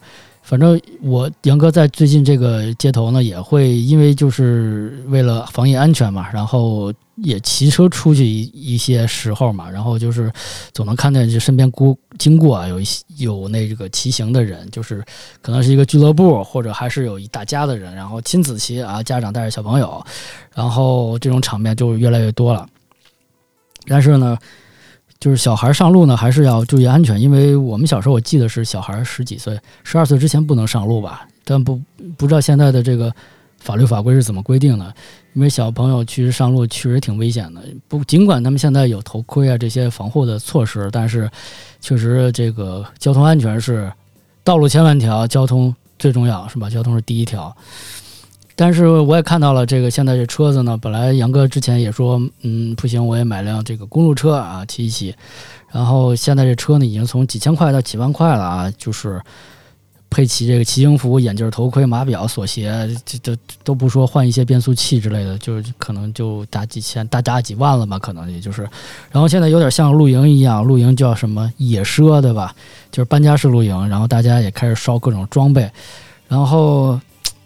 [0.52, 8.42] 反正我杨哥在最近这个街头呢，也会因为就是为了防疫安全嘛，然后也骑车出去一
[8.74, 10.30] 一些时候嘛，然后就是
[10.74, 15.02] 总能看见就身边过经过啊，有一些有那个骑行的人，就是
[15.40, 20.04] 可能是一个俱乐部，或者还是有一大家的人，然后亲子骑啊，家长带着小朋友，
[20.54, 22.68] 然后这种场面就越来越多了。
[23.86, 24.36] 但是呢。
[25.22, 31.24] 就是小孩上路呢，还是要注意安全，因为我们小时候我记得是小孩十几岁、十二岁之前不能上路吧？
[31.44, 31.80] 但不
[32.16, 33.14] 不知道现在的这个
[33.60, 34.92] 法律法规是怎么规定的？
[35.34, 37.62] 因为小朋友其实上路确实挺危险的。
[37.86, 41.30] 不，尽管他们现在有头盔啊这些防护的措施，但是
[41.80, 43.92] 确实这个交通安全是
[44.42, 46.68] 道路千万条，交通最重要是吧？
[46.68, 47.56] 交通是第一条。
[48.54, 55.14] 但是我也看到了这个现在这车子呢，本来杨哥之前也说，嗯，不行，我也买辆这个公路车啊，骑一骑。
[55.70, 59.18] 然后现在这车呢，已经从几千块到几万块了啊，就是
[60.10, 68.68] 配齐这个骑行服、眼镜、头盔、码表、锁鞋，这这都不说换一些变速器之类的，就是可能就大几千、大大几万了吧，可能也就是。
[69.10, 72.54] 然后现在有点像露营一样，露营叫什么野奢，对吧？
[72.90, 75.70] 就是搬家式露营，然后大家也开始烧各种装备，
[76.28, 77.00] 然后。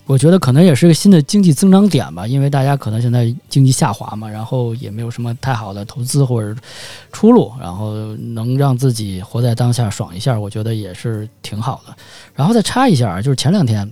[0.07, 6.59] 我觉得可能也是个新的经济增长点吧，因为大家可能现在经济下滑嘛，然后也没有什么太好的投资或者
[7.13, 11.95] 出路，然后能让自己活在当下爽一下，我觉得也是挺好的。
[12.35, 13.91] 然后再插一下，就是前两天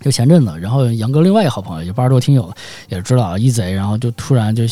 [0.00, 2.54] 就前阵子，然后杨哥另外一个好朋友，就八十多听友
[2.88, 4.64] 也知道啊，一贼，然后就突然就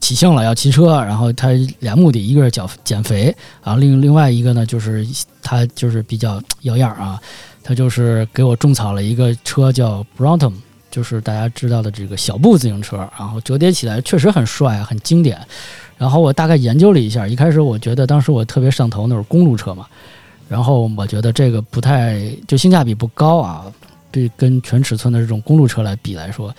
[0.00, 3.24] 起兴了，要骑车，然后他俩目的，一个是减减肥，
[3.62, 5.06] 然后另另外一个呢，就是
[5.42, 7.20] 他就是比较要样啊，
[7.70, 10.52] 他就是给我种草了一个车叫 Brompton，
[10.90, 15.38] 就是大家知道的这个小步自行车，然后折叠起来确实很帅，很经典。
[15.96, 19.86] 然后我大概研究了一下，一开始我觉得当时我特别上头那是公路车嘛，
[20.48, 23.72] 然后我觉得这个不太就性价比不高啊。
[24.10, 26.52] 对，跟全尺寸的这种公路车来比来说，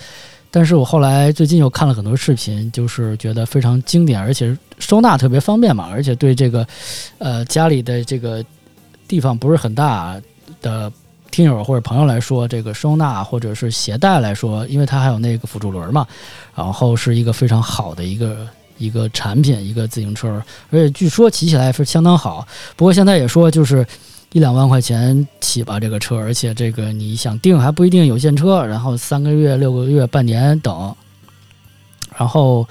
[0.50, 6.66] 但是我后来最近又看了很多视频，就是觉得非常经典，而且收纳特别方便嘛，而且对这个，
[7.18, 8.42] 呃，家里的这个
[9.10, 10.16] 地方不是很大
[10.62, 10.90] 的
[11.32, 16.06] 听友或者朋友来说，这个收纳或者是携带来说，因为它还有那个辅助轮嘛，
[16.54, 22.48] 然后是一个非常好的一个一个产品，一个自行车，而且据说骑起来是相当好。
[22.76, 23.84] 不过现在也说就是。
[24.34, 30.96] 一两万块钱起吧，这个车，而且这个你想订还不一定有现车，然后三个月、六个月、半年等，
[32.18, 32.66] 然后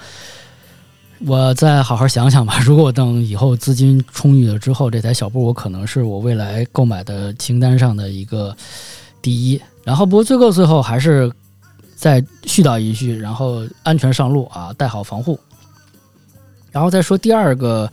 [1.25, 2.59] 我再好好想想吧。
[2.65, 8.55] 如果等以后资金充裕了之后，这台小布我可能是我未来购买的清单上的一个
[9.21, 9.61] 第一。
[9.83, 11.31] 然后不过最后最后还是
[11.95, 15.39] 再絮叨一句，然后安全上路啊，带好防护。
[16.71, 17.91] 然后再说第二个。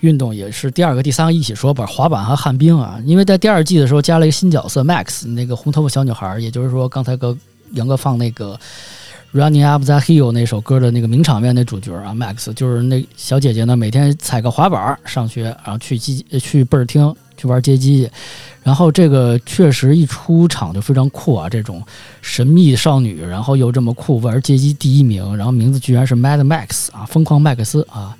[0.00, 7.36] 运动也是第二个、第三个一起说吧，滑板和旱冰啊，因为在第二季的时候加了一个新角色 Max，那个红头发小女孩，也就是说刚才哥
[7.72, 8.58] 杨哥放那个
[9.32, 18.10] Running Up the Hill 那首歌的那个名场面那主角啊，Max 就是那小姐姐呢，每天踩个滑板上学，然后去机去倍儿厅去玩街机，
[18.62, 21.82] 然后这个确实一出场就非常酷啊，这种
[22.22, 28.16] 神秘少女，然后又这么酷，玩街机第一名，然后名字居然是 Mad Max 啊，疯狂麦克斯啊。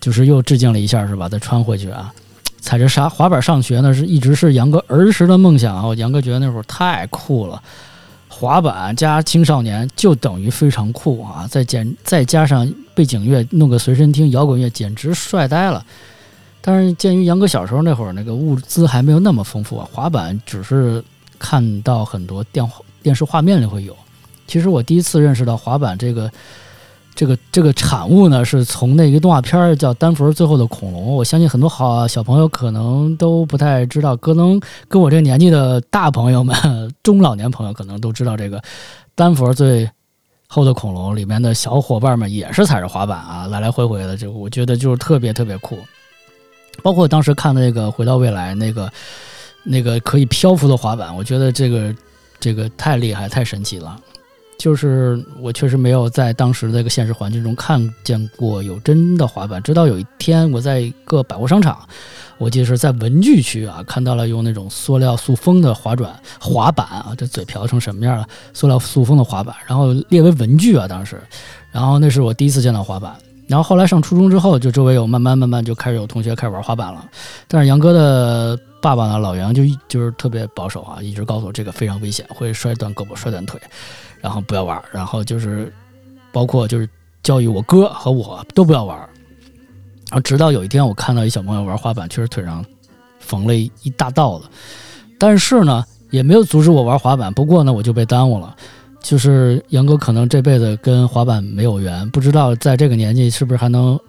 [0.00, 1.30] 就是又致敬了一下，是吧？
[1.30, 2.12] 再穿回去啊！
[2.60, 3.94] 踩着啥滑板上学呢？
[3.94, 5.94] 是一直是杨哥儿时的梦想啊！
[5.94, 7.62] 杨哥觉得那会儿太酷了，
[8.36, 11.46] 滑板加青少年就等于非常酷啊！
[11.48, 15.86] 再减再加上背景乐，弄个随身听，摇滚乐简直帅呆了。
[16.60, 21.02] 但是鉴于杨哥小时候那会儿那个物资还没有那么丰富啊，滑板只是
[21.38, 22.68] 看到很多电
[23.02, 23.96] 电视画面里会有。
[24.48, 26.30] 其实我第一次认识到滑板这个。
[27.14, 31.02] 这个这个产物呢，是从那个动画片叫《丹佛最后的恐龙》。
[31.06, 36.54] 我相信很多好小朋友可能都不太知道，可能跟我这个年纪的大朋友们、
[37.02, 38.58] 中老年朋友可能都知道这个
[39.14, 39.88] 《丹佛最
[40.48, 44.16] 后的恐龙》里面的小伙伴们也是踩着滑板啊，来来回回的。
[44.16, 45.78] 这我觉得就是特别特别酷。
[46.82, 48.92] 包括当时看那个《回到未来》那个
[49.62, 51.94] 那个可以漂浮的滑板，我觉得这个
[52.40, 53.96] 这个太厉害、太神奇了。
[54.58, 61.78] 就是我确实没有在当时那个现实环境中看见过有真的滑板，直到有一天我在一个百货商场，
[62.38, 68.26] 我记得是在文具区啊，看到了用那种塑料塑封的滑转滑板啊，这嘴瓢成什么样了？
[68.54, 71.20] 塑料塑封的滑板，然后列为文具啊，当时，
[71.70, 73.14] 然后那是我第一次见到滑板，
[73.46, 77.04] 然后后来上初中之后，就周围有慢慢慢慢就开始有同学开始玩滑板了，
[77.48, 83.60] 但是杨哥的爸爸呢，老杨就就是特别保守啊，一直告诉我这个非常危险，会摔断胳膊摔断腿。
[84.24, 85.70] 然后不要玩，然后就是，
[86.32, 86.88] 包括就是
[87.22, 88.96] 教育我哥和我都不要玩。
[88.96, 92.64] 然后直到有一天，我看到一小朋友玩滑板，确实腿上
[93.18, 94.46] 缝了一大道子，
[95.18, 97.30] 但是呢，也没有阻止我玩滑板。
[97.34, 98.56] 不过呢，我就被耽误了。
[99.02, 104.00] 就是杨哥可能这辈子跟滑板没有缘，不知道在这个年纪是不是还能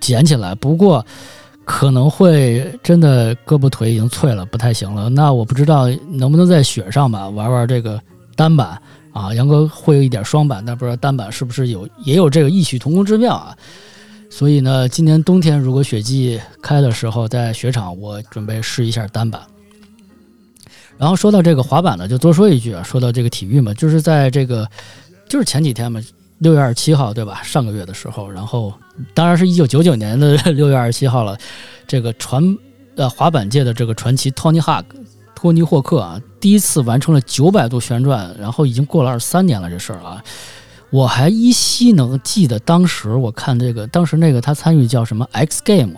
[0.00, 0.56] 捡起来。
[0.56, 1.06] 不过
[1.64, 5.08] 可能会真的胳膊腿已经脆了，不太行了。
[5.08, 8.00] 那我不知道能不能在雪上吧玩玩这个
[8.34, 8.76] 单板。
[9.16, 13.56] 啊，杨哥会有一点双板，但不知道单板是不是有也有这个异曲同工之妙啊？
[14.28, 19.40] 所以呢，今年冬天如果雪季开的时候，在雪场我准备试一下单板。
[20.98, 24.68] 然后说到这个滑板呢，就多说一句啊，说到这个体育嘛，就是在这个
[25.26, 25.98] 就是前几天嘛，
[26.38, 27.42] 六月二十七号对吧？
[27.42, 28.74] 上个月的时候，然后
[29.14, 31.38] 当然是一九九九年的 六月二十七号了，
[31.86, 32.42] 这个传
[32.96, 34.84] 呃滑板界的这个传奇 Tony Hawk。
[35.36, 40.20] 托尼霍克啊，第一次完成了九百度旋转，然后已经过了二十三年了，这事儿啊，
[40.88, 45.92] 我还依稀能记得当时我看这个，当时那个他参与叫什么 X Game，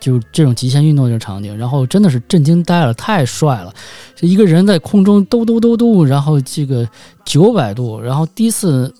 [0.00, 3.72] 就是这种极限运动这个场景，然后真的是震惊呆了，太帅了，
[4.16, 6.88] 就一个人在空中兜兜兜兜，然后这个
[7.26, 8.92] 九百度，然后第一次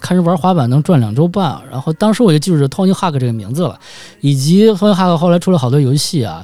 [0.00, 3.78] 看人玩滑板能转两周半，然后当时我就记住托尼哈克这个名字了，
[4.22, 6.42] 以及托尼哈克后来出了好多游戏啊。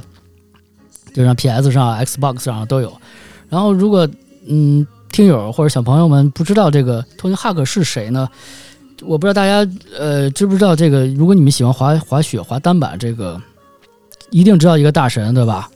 [1.16, 2.92] 就像 PS 上、Xbox 上都有。
[3.48, 4.06] 然后，如果
[4.46, 8.28] 嗯，听友或者小朋友们不知道这个 Tony Hawk 是谁呢？
[9.02, 11.06] 我不知道大家呃知不知道这个？
[11.06, 13.40] 如果你们喜欢滑滑雪、滑单板，这个
[14.30, 15.70] 一定知道一个大神，对吧？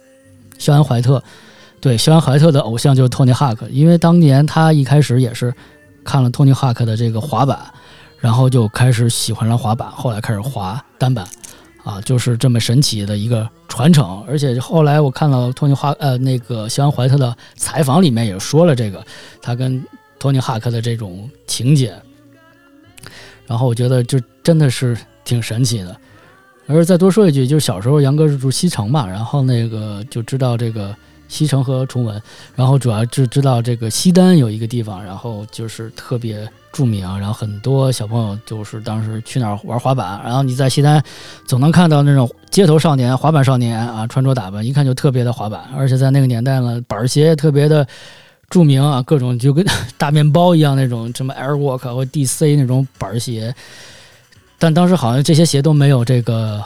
[0.59, 1.23] 肖恩·怀特。
[1.81, 5.55] 对，肖恩·怀特的偶像就是 Tony Hawk，，因为当年他一开始也是
[6.05, 7.59] 看了 Tony Hawk 的这个滑板，
[8.19, 11.27] 然后就开始喜欢上滑板，后来开始滑单板，
[11.85, 14.23] 啊，就是这么神奇的一个传承。
[14.29, 19.05] 而且后来我看了托尼·哈呃那个肖恩·怀特的采访，里面也说了这个
[19.41, 19.85] 他跟
[20.19, 21.95] 托尼·哈克的这种情节，
[23.47, 25.97] 然后我觉得就真的是挺神奇的。
[26.67, 30.95] 而再多说一句，就是小时候杨哥是住西城嘛，然后那个就知道这个。
[31.31, 32.21] 西城和崇文，
[32.57, 41.01] 然后主要就知道这个西单有一个地方，然后就是特别著名，然后很多小朋友就是当时去那儿玩滑板，然后你在西单
[41.47, 47.87] 总能看到那种街头少年、滑板少年啊，穿着打扮一看就特别的滑板，而且在那个年代呢，板鞋特别的
[48.49, 49.65] 著名啊，各种就跟
[49.97, 53.55] 大面包一样那种什么 Airwalk 或 DC 那种板鞋，
[54.59, 56.61] 但当时好像这些鞋都没有这个。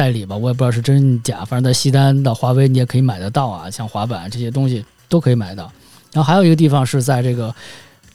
[0.00, 5.70] 代理吧，我也不知道是真假，反正在西单的华为你也可以买得到啊，像滑板这些东西都可以买到。
[6.10, 7.54] 然后还有一个地方是在这个，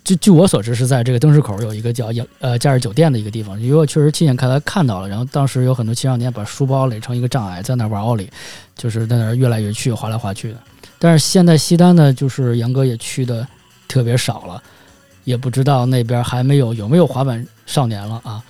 [0.04, 5.08] 据据我所知是在这个灯市口有一个叫阳呃假日酒店的一个地方，因为我确实亲眼看来看到了。
[5.08, 8.28] 然后当时有很多青少年把书包垒成一个障碍，在那玩奥利，
[8.76, 10.58] 就是在那儿越来越去，滑来滑去的。
[10.98, 13.48] 但是现在西单呢，就是杨哥也去的
[13.88, 14.60] 特别少了，
[15.24, 18.44] 也不知道那边还没有有没有滑板少年了啊。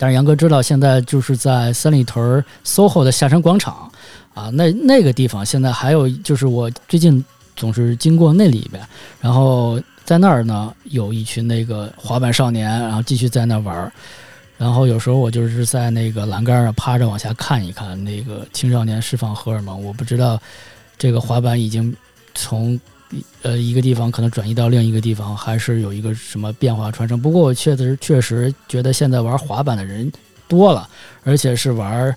[0.00, 3.92] 但是杨哥知道，现在就是在三里屯 SOHO 的下山广场，
[4.32, 7.22] 啊，那那个地方现在还有，就是我最近
[7.54, 8.82] 总是经过那里边，
[9.20, 13.92] 然后在那儿呢有一群那个滑板少年，然后继续在那玩儿，
[14.56, 20.40] 然后有时候我就是在那个栏杆上趴着往下看一看，那个青少年释放荷尔蒙，我不知道
[20.96, 21.94] 这个滑板已经
[22.34, 22.80] 从。
[23.42, 27.20] 呃，一个地方可能转移到另一个地方，还是有一个什么变化传承。
[27.20, 30.10] 不过我确实确实觉得现在玩滑板的人
[30.46, 30.88] 多了，
[31.24, 32.14] 而且是玩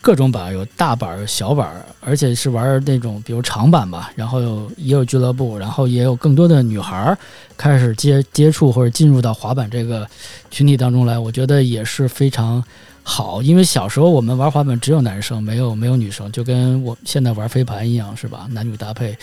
[0.00, 4.10] 各种板，有大板有小板，而且是玩那种比如长板吧。
[4.16, 4.40] 然后
[4.78, 7.14] 也有俱乐部，然后也有更多的女孩
[7.56, 10.08] 开始接接触或者进入到滑板这个
[10.50, 11.18] 群体当中来。
[11.18, 12.64] 我觉得也是非常
[13.02, 18.46] 好，因为小时候我们玩滑板只有男生，没有没有女生，就跟我现在玩飞盘一样，是吧？
[18.50, 19.14] 男女搭配。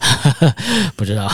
[0.96, 1.30] 不知道。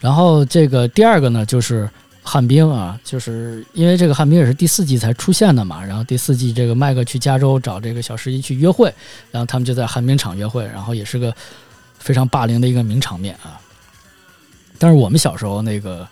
[0.00, 1.88] 然后这个第二个呢，就是
[2.22, 5.82] 旱冰啊，就是因为这个旱冰也是第四季才出现的嘛。
[5.84, 8.92] 然后第四季这个麦克去加州找这个小十一去约会，
[9.30, 11.34] 然后他们就在旱冰场约会，然后也是个
[11.98, 13.58] 非常霸凌的一个名场面啊。
[14.78, 16.06] 但是我们小时候那个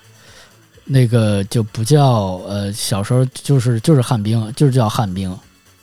[0.85, 5.37] 那个就不叫呃，小时候就是就是旱冰，就是叫旱冰。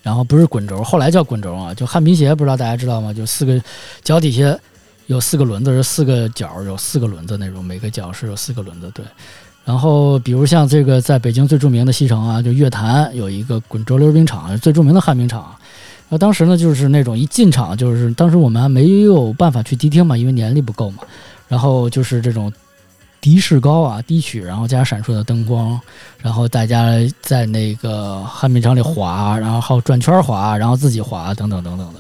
[0.10, 3.14] 然后不是滚轴，后来叫滚轴啊，就旱冰鞋，不知道大家知道吗？
[3.14, 3.62] 就四个
[4.04, 4.58] 脚底下
[5.06, 8.90] 有四个轮子，是四个脚有四个轮子那种，每个脚是有四个轮子。
[8.92, 9.06] 对。
[9.64, 15.42] 然后比如像这个在北京最著名的西城啊，就乐坛有一个滚轴溜冰场，最著名的旱冰场。
[15.42, 21.04] 然后当时呢，就是那种一进场，就是当时我们还没有办法去迪厅嘛，因为年龄不够嘛。
[21.48, 22.52] 然后就是这种。
[23.22, 25.80] 的士高啊，低曲，然后加闪烁的灯光，
[26.20, 32.00] 然后大家在那个旱冰场里滑，然后还有转圈滑，然后自己滑，等等等等的。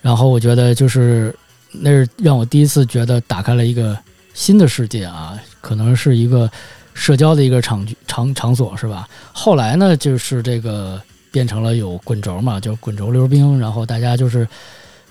[0.00, 1.34] 然后我觉得就是
[1.72, 3.98] 那是让我第一次觉得打开了一个
[4.32, 6.48] 新的世界啊，可能是一个
[6.94, 9.08] 社交的一个场场场所是吧？
[9.32, 11.00] 后来呢，就是这个
[11.32, 14.46] 变成了有滚轴嘛，就滚轴溜冰，然后大家就是。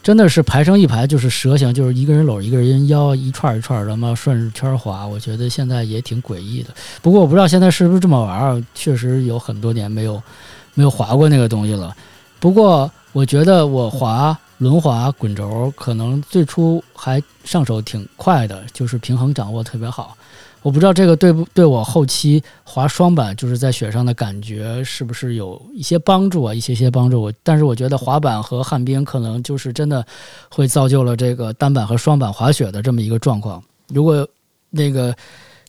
[0.05, 5.03] 真的是排成一排，就是蛇形，就是一个人搂一个人腰，一串一串的嘛，顺着圈滑。
[5.03, 6.69] 我觉得现在也挺诡异的。
[7.01, 10.21] 不过我不知道现在是不是这么玩，确实有很多年没有
[10.75, 11.91] 没有滑过那个东西了。
[12.39, 20.15] 不过我觉得我滑轮滑滚轴，可能最初还上手挺快的，就是平衡掌握特别好。
[20.65, 26.51] 我不知道这个对不对我后期滑双板就是在雪上的感觉是不是有一些帮助啊？
[26.51, 27.31] 一些些帮助。
[27.43, 30.03] 但是我觉得滑板和旱冰可能就是真的
[30.49, 33.63] 会造就了这个单板和双板滑雪的这么一个状况。
[33.89, 34.27] 如果
[34.71, 35.15] 那个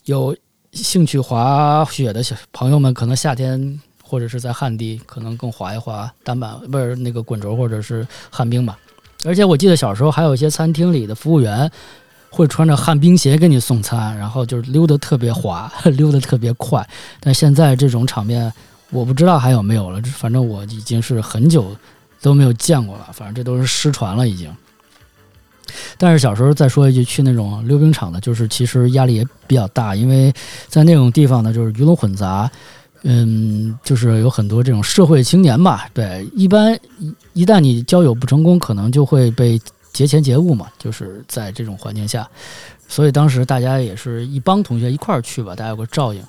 [0.07, 0.34] 有
[0.72, 8.78] 兴趣滑雪的小朋友们，可能夏天或者是在旱地，可能更滑一滑单板，不是那个滚轴或者是旱冰吧。
[9.26, 11.70] 而且我记得小时候还有一些餐厅里的服务员。
[12.37, 16.87] 会穿着旱冰鞋给你送餐，然后就是溜得特别滑， 溜得特别快。
[17.18, 18.53] 但现在这种场面，
[18.91, 20.03] 我不知道还有没有了。
[20.03, 21.74] 反正我已经是很久
[22.20, 23.09] 都没有见过了。
[23.11, 24.55] 反正这都是失传了已经。
[25.97, 30.30] 但是小时候再说一句，去那种溜冰场的，就是其实压力也比较大，因为
[30.68, 32.51] 在那种地方呢，就是鱼龙混杂，
[33.03, 35.89] 嗯，就是有很多这种社会青年吧。
[35.95, 36.78] 对，一般
[37.32, 39.59] 一旦你交友不成功，可能就会被。
[39.97, 42.28] 节前节物嘛，就是在这种环境下，
[42.86, 46.22] 所以当时大家也是一帮同学一块儿去吧，大家有个照应，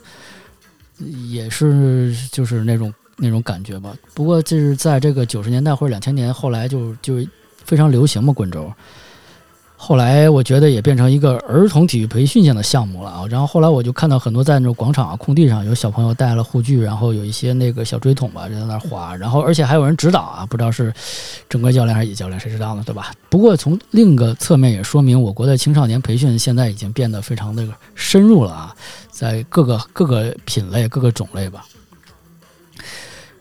[1.29, 3.93] 也是就是那种那种感觉吧。
[4.13, 7.15] 不过就是在这个九十年代或者两千年后来就就
[7.65, 8.71] 非常流行嘛，滚轴。
[9.79, 13.23] 后来我觉得也变成一个儿童体育培训性的项目了啊。
[13.29, 19.15] 然后后来我就看到很多在那种广场啊、空地上有小朋友带了护具，然后有一些那个小锥桶吧，就在那滑。
[19.15, 20.91] 然后而且还有人指导啊，不知道是
[21.47, 22.83] 正规教练还是野教练，谁知道呢？
[22.85, 23.13] 对吧？
[23.29, 27.63] 不过从另一个侧面也说明，我国的青少年培训现在已经变得非常的
[27.93, 28.75] 深入了啊，
[29.11, 31.63] 在各个各个品类、各个种类吧。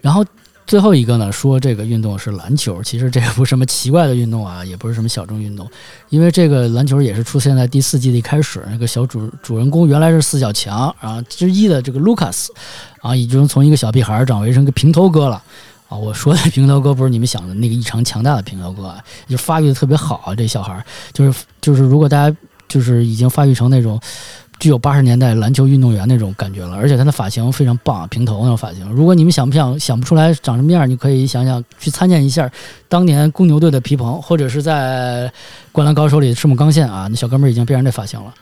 [0.03, 0.23] 然后。
[0.67, 5.71] 最后一个呢，说这个运动是篮球，其实这也不是什么奇怪的运动啊，也不是什么小众运动，
[6.09, 12.49] 因为这个篮球也是出现在第四季的一开始，那个小主主人公原来是四小强啊之一的这个 Lucas，，
[13.01, 15.41] 啊，已经从一个小屁孩儿长为成个平头哥了
[15.89, 15.97] 啊。
[15.97, 18.99] 我说的平头哥不是你们想的那个异常强大的平头哥啊，
[19.29, 22.37] 就发育的特别好啊，这小孩儿就是就是如果大家
[22.67, 24.01] 就是已经发育成那种。
[24.59, 28.89] 具有八十年代篮球运动员那种感觉了，而且他的发型非常棒，平头那种发型。
[28.91, 32.51] 如果你们想不想想不出来长什么样，你可以想想去参见一下
[32.89, 35.29] 当年公牛队的皮蓬，或者是在
[35.73, 38.33] 《灌篮高手》里赤木刚宪啊，那小哥们儿已经变成这发型了。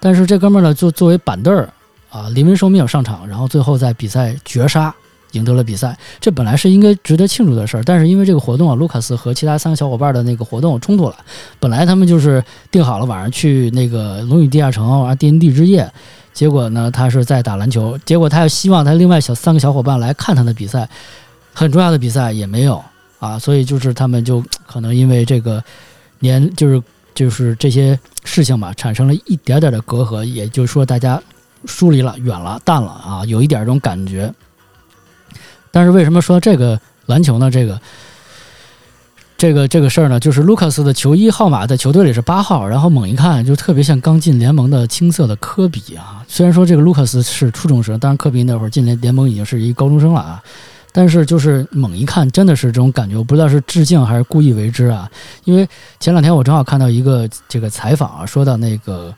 [0.00, 1.68] 但是这哥们儿呢，就作为板凳儿
[2.10, 4.94] 啊，临危受命上场，然后最后在比赛绝杀。
[5.32, 11.16] 赢得了比赛，这本来是应该值得庆祝的事儿，但是因为这个活动啊，卢卡斯和其他三个小伙伴的那个活动冲突了。
[11.58, 15.90] 本来他们就是定好了晚上去那个龙与地下城玩 D N D 之夜，
[16.32, 20.88] 结果呢，他是在打篮球，结果他又希望他另外小三个小伙伴来看他的比赛，
[21.54, 22.82] 很重要的比赛也没有
[23.18, 25.62] 啊，所以就是他们就可能因为这个
[26.18, 26.82] 年就是
[27.14, 31.22] 就是这些事情吧，产生了一点点的隔阂，也就是说大家
[31.66, 34.32] 疏离了、远了、淡了啊，有一点这种感觉。
[35.70, 37.50] 但是为什么说这个篮球呢？
[37.50, 37.80] 这个
[39.36, 40.18] 这个这个事儿呢？
[40.20, 46.24] 就是卢卡斯的球衣号码在球队里是八号，然后猛一看就特别像刚进联盟的青涩的科比啊。
[46.28, 50.42] 虽然说这个卢卡斯是初中生，当然科比那会儿进联联盟已经是一高中生了啊。
[50.92, 55.08] 但是就是猛一看，真的是这种感觉，我不知道是致敬还是故意为之啊。
[55.44, 55.68] 因为
[56.00, 59.14] 前两天我正好看到一个这个采访啊，说到那个。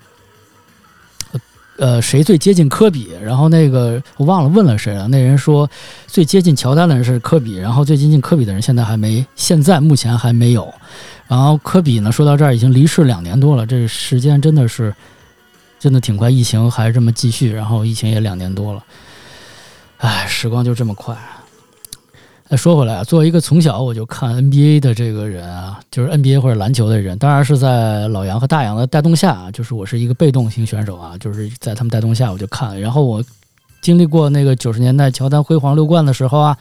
[1.82, 3.08] 呃，谁最接近科比？
[3.20, 5.08] 然后那个我忘了问了谁了。
[5.08, 5.68] 那人说
[6.06, 10.72] 最接近乔丹的人是科比，然后最接近科比的人现在还没，现在目前还没有。
[11.26, 14.94] 然后科比呢，说到这儿已经离世两年多了，这时间真的是
[15.80, 18.84] 真的挺快，疫情还这么继续，然后疫情也两年多了，
[19.96, 21.16] 唉，时光就这么快。
[22.52, 32.78] 再说回来啊，作为一个从小我就看 NBA 的这个人啊，就是 NBA 或者篮球的人，当然是在老杨和大杨的带动下啊，就是我是一个被动型选手啊，就是在他们带动下我就看。
[32.78, 33.24] 然后我
[33.80, 36.54] 经历过那个九十年代乔丹辉煌六冠的时候啊，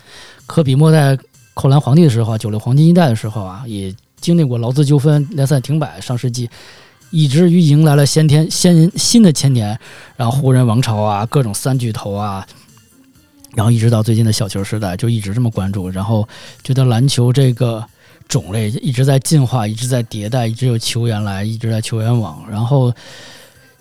[0.45, 1.17] 科比末代
[1.55, 6.49] 扣篮皇帝的时候啊，九六黄金一代的时候啊，也经历过劳资纠纷、联赛停摆、上世纪，
[7.09, 9.77] 以至于迎来了先天先人新的千年，
[10.15, 12.47] 然后湖人王朝啊，各种三巨头啊。
[13.53, 16.27] 然后一直到最近的小球时代，就一直这么关注，然后
[16.63, 17.85] 觉得篮球这个
[18.29, 22.93] 种类一直在进化，一直在迭代，一直有球员来，一直在球员往，然后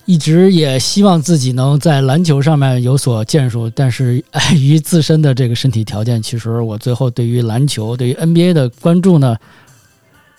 [0.06, 9.36] 一直也希望自己能在篮球上面有所建树，但是碍于自身的这个身体条件，其实我最后对于篮球，对于 NBA 的关注呢，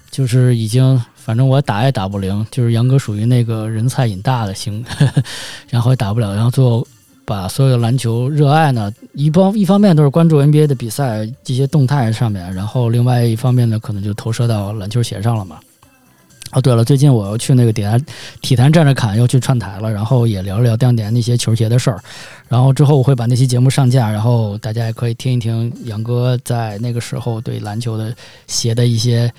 [0.09, 4.83] 就是已经反正我打也打不灵，就是杨哥属于那个人菜瘾大的型，
[5.71, 6.85] 然后也打不了，然后最后。
[7.25, 15.59] 把所有的篮球热爱呢，一方一方面都是关注 NBA 的比赛这些动态上面，然后另外一方面呢，可能就投射到篮球鞋上了嘛。
[16.51, 18.05] 哦，对了，最近我又去那个体坛
[18.41, 21.97] 体坛站着侃，又去串台了，然后也聊了聊当年那些球鞋的事儿。
[22.49, 28.13] 然后之后我会把那期节目上架，然后大家也可以听一听杨哥在那个时候对篮球的
[28.47, 29.31] 鞋的一些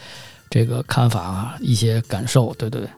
[0.48, 2.54] 这个看法，一些感受。
[2.56, 2.88] 对对对。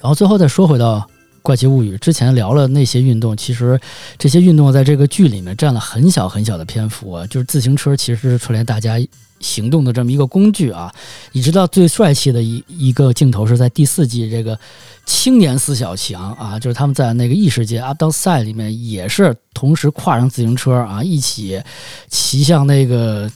[0.00, 1.04] 然后最后再说回到。
[1.46, 3.80] 怪奇物语之前聊了那些运动，其实
[4.18, 7.24] 这些运动在这个剧里面占了很小很小的篇幅。
[7.28, 8.98] 就是自行车其实是串联大家
[9.38, 10.92] 行动的这么一个工具啊。
[11.30, 14.58] 你知道最帅气的一一个镜头是在第四季这个
[15.04, 21.62] 青年四小强啊，就是他们在那个异世界阿当赛里面也是同时跨上自行车啊，一起
[22.08, 23.30] 骑向那个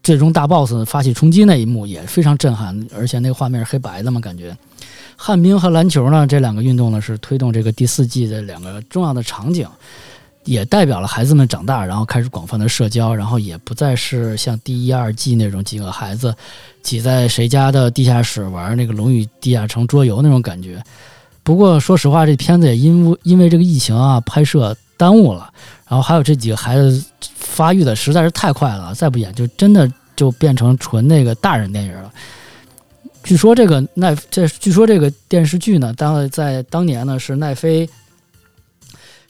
[0.00, 4.56] 最终大 boss 发起冲击那一幕也非常震撼，而且那个画面是黑白的嘛，感觉。
[5.16, 9.66] 旱冰和篮球呢，这两个运动呢是推动这个第四季的两个重要的场景，
[10.44, 16.34] 也代表了孩子们长大，然后开始广泛的社交，然后也不再是像第一、二季那种几个孩子
[16.82, 20.82] 挤在谁家的地下室玩那个《龙与地下城》桌游那种感觉。
[21.42, 25.48] 不过说实话，这片子也因因为这个疫情啊，拍摄耽误了，
[25.88, 32.12] 然后还有这几个孩子发育的实在是太快了，再不演就真的就变成纯那个大人电影了。
[33.26, 37.88] 据说这个奈这据说这个电视剧呢，当在当年呢是奈飞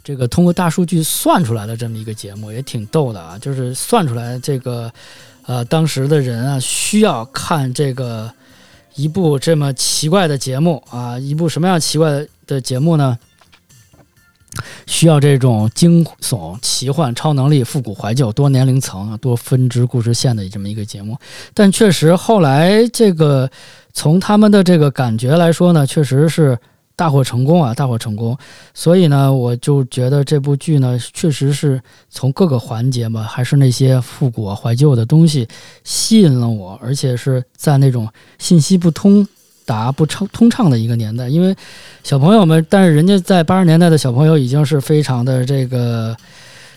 [0.05, 3.39] 这个通过大数据算出来的这么一个节目，也挺逗的啊。
[3.39, 4.93] 就是算出来这个
[5.47, 8.31] 呃，当时的人啊需要看这个
[8.97, 13.19] 一部这么奇怪的节目啊，一部什么样奇怪的节目呢？
[14.87, 21.17] 需要这种惊悚、奇幻、超能力、复古、怀旧、多年龄层、多分支故事线的这么一个节目。
[21.55, 23.51] 但确实后来这个
[23.93, 26.59] 从他们的这个感觉来说呢，确实是
[26.95, 28.37] 大获成功啊，大获成功。
[28.73, 35.47] 所以呢，我就觉得这部剧呢，确实是从各个环节吧，还是那些复古、怀旧的东西
[35.85, 39.27] 吸引了我，而且是在那种信息不通。
[39.67, 41.55] 达不畅通畅的一个年代，因为
[42.05, 46.17] 小朋友们，但是人家在八十年代的小朋友已经是非常的这个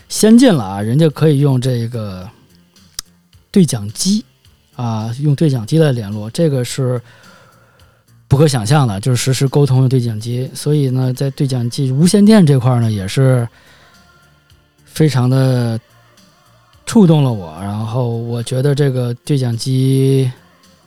[0.08, 2.28] 先进了啊，人家可以用这个
[3.52, 4.24] 对讲机
[4.74, 7.00] 啊，用对讲机来联络，这个是
[8.26, 10.50] 不可想象的，就是实时沟通用对讲机。
[10.52, 13.48] 所以呢，在对讲机无线电这块呢，也是
[14.84, 15.78] 非常的
[16.86, 17.56] 触动了我。
[17.62, 20.28] 然后我觉得这个对讲机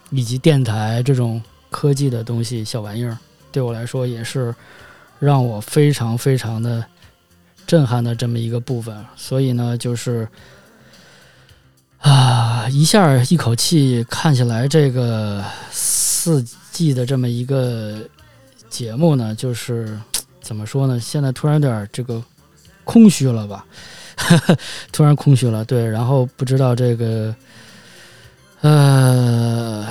[0.10, 1.42] 以及电台这种。
[1.74, 3.18] 科技的东西，小玩意儿，
[3.52, 4.54] 对我来说也是
[5.18, 6.86] 让我非常非常的
[7.66, 8.96] 震撼的这么一个部分。
[9.16, 10.28] 所以呢，就是
[11.98, 17.98] 啊，一下一口气看起来这个四季的这么一个
[18.70, 20.00] 节目呢，就是
[20.42, 21.00] 怎么说呢？
[21.00, 22.24] 现在突然有点这个
[22.84, 23.66] 空虚了吧？
[24.94, 25.90] 突然空虚了，对。
[25.90, 27.36] 然后不知道这个，
[28.62, 29.88] 呃。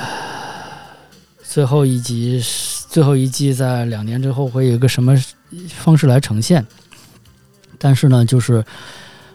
[1.53, 2.43] 最后一集，
[2.89, 5.15] 最后一季在两年之后会有一个什么
[5.69, 6.67] 方式来呈现？
[7.79, 8.65] 但是呢，就是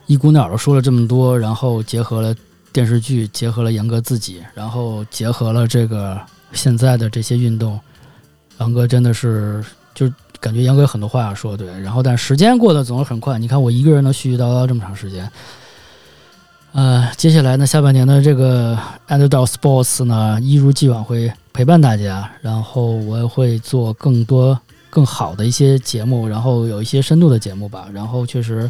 [0.07, 2.35] 一股脑的说了这么多，然后结合了
[2.73, 6.19] 电视剧，结合了杨哥自己，然后结合了这个
[6.53, 7.79] 现在的这些运动，
[8.61, 9.63] 杨哥真的是
[9.93, 11.67] 就感觉杨哥有很多话要说，对。
[11.81, 15.31] 然后，但时间过得总是很快，你看我一个人能絮絮叨叨这么长时间。
[16.71, 18.75] 呃，接下来呢，下半年的这个
[19.07, 24.55] Underdog Sports 呢，一如既往会陪伴大家，然后我也会做更多
[24.91, 27.87] 更好的一些节目，然后有一些深度的节目吧。
[27.91, 28.69] 然后确实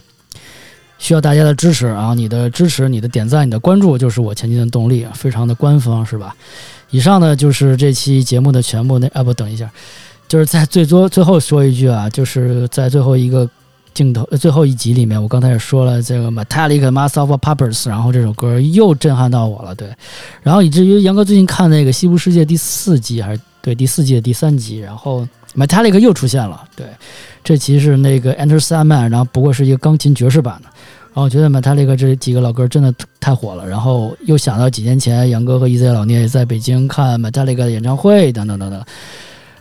[0.98, 6.34] 需要大家的支持啊，你的支持、你的点赞、你的关注，就是我前进的动力，非常的官方，是吧？
[6.90, 8.98] 以上呢就是这期节目的全部。
[8.98, 9.70] 那啊不，等一下，
[10.30, 13.50] 就是在最多最后说一句啊，就是在最后一个。
[13.98, 19.90] 镜头最后一集里面，我刚才也说了这个 Metallica 的 Mass of Puppets，然后这首歌又震撼到我了，对，
[20.44, 26.86] 然后以至于杨哥最近看那个《西部世界》第四集还是对第四季的第三集，然后 Metallica 又出现了，对，
[27.44, 30.70] 这期是那个 Enter Sandman，然后不过是一个钢琴爵士版的，
[31.06, 38.80] 然后我觉得 Metallica 这几个老歌真的太火了，然后又想到几年前杨哥和 EZ 老聂在北京看 Metallica 的演唱会等等等等，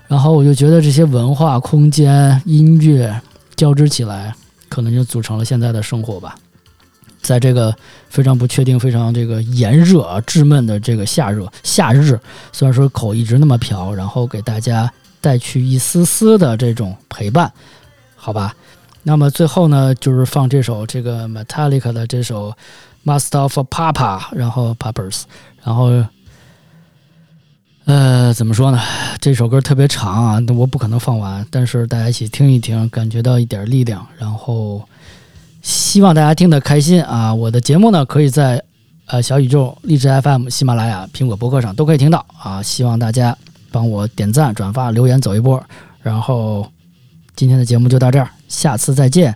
[0.09, 3.19] 然后我就觉得这些文化空间音乐。
[3.57, 4.35] 交织起来，
[4.69, 6.37] 可能就组成了现在的生活吧。
[7.21, 7.75] 在这个
[8.09, 12.21] 非常不确定、非常这个炎热啊、稚闷的这个夏热夏日，
[12.53, 14.89] 虽然说口一直那么瓢，然后给大家
[15.21, 17.53] 带去一丝丝的这种陪伴，
[18.15, 18.55] 好吧。
[19.03, 22.55] 那么最后呢，就是放这首这个 Metallica 的这首
[23.05, 25.23] Master of Papa，然后 Papers，
[25.65, 26.05] 然后。
[27.87, 28.81] 呃，怎么说呢？
[29.21, 31.47] 这首歌特别长啊，我不可能放完。
[31.53, 34.83] 但是大家一起听一听，感觉到一点力量，然后
[35.63, 37.33] 希望大家听得开心啊！
[37.33, 38.61] 我的节目呢，可以在
[39.07, 42.61] 呃小宇宙、荔枝 FM、喜马拉雅、苹果播客上都可以听到啊！
[42.61, 43.39] 希望大家
[43.71, 45.63] 帮我点赞、转发、留言走一波。
[46.03, 46.69] 然后
[47.37, 49.33] 今天的节目就到这儿，下次再见。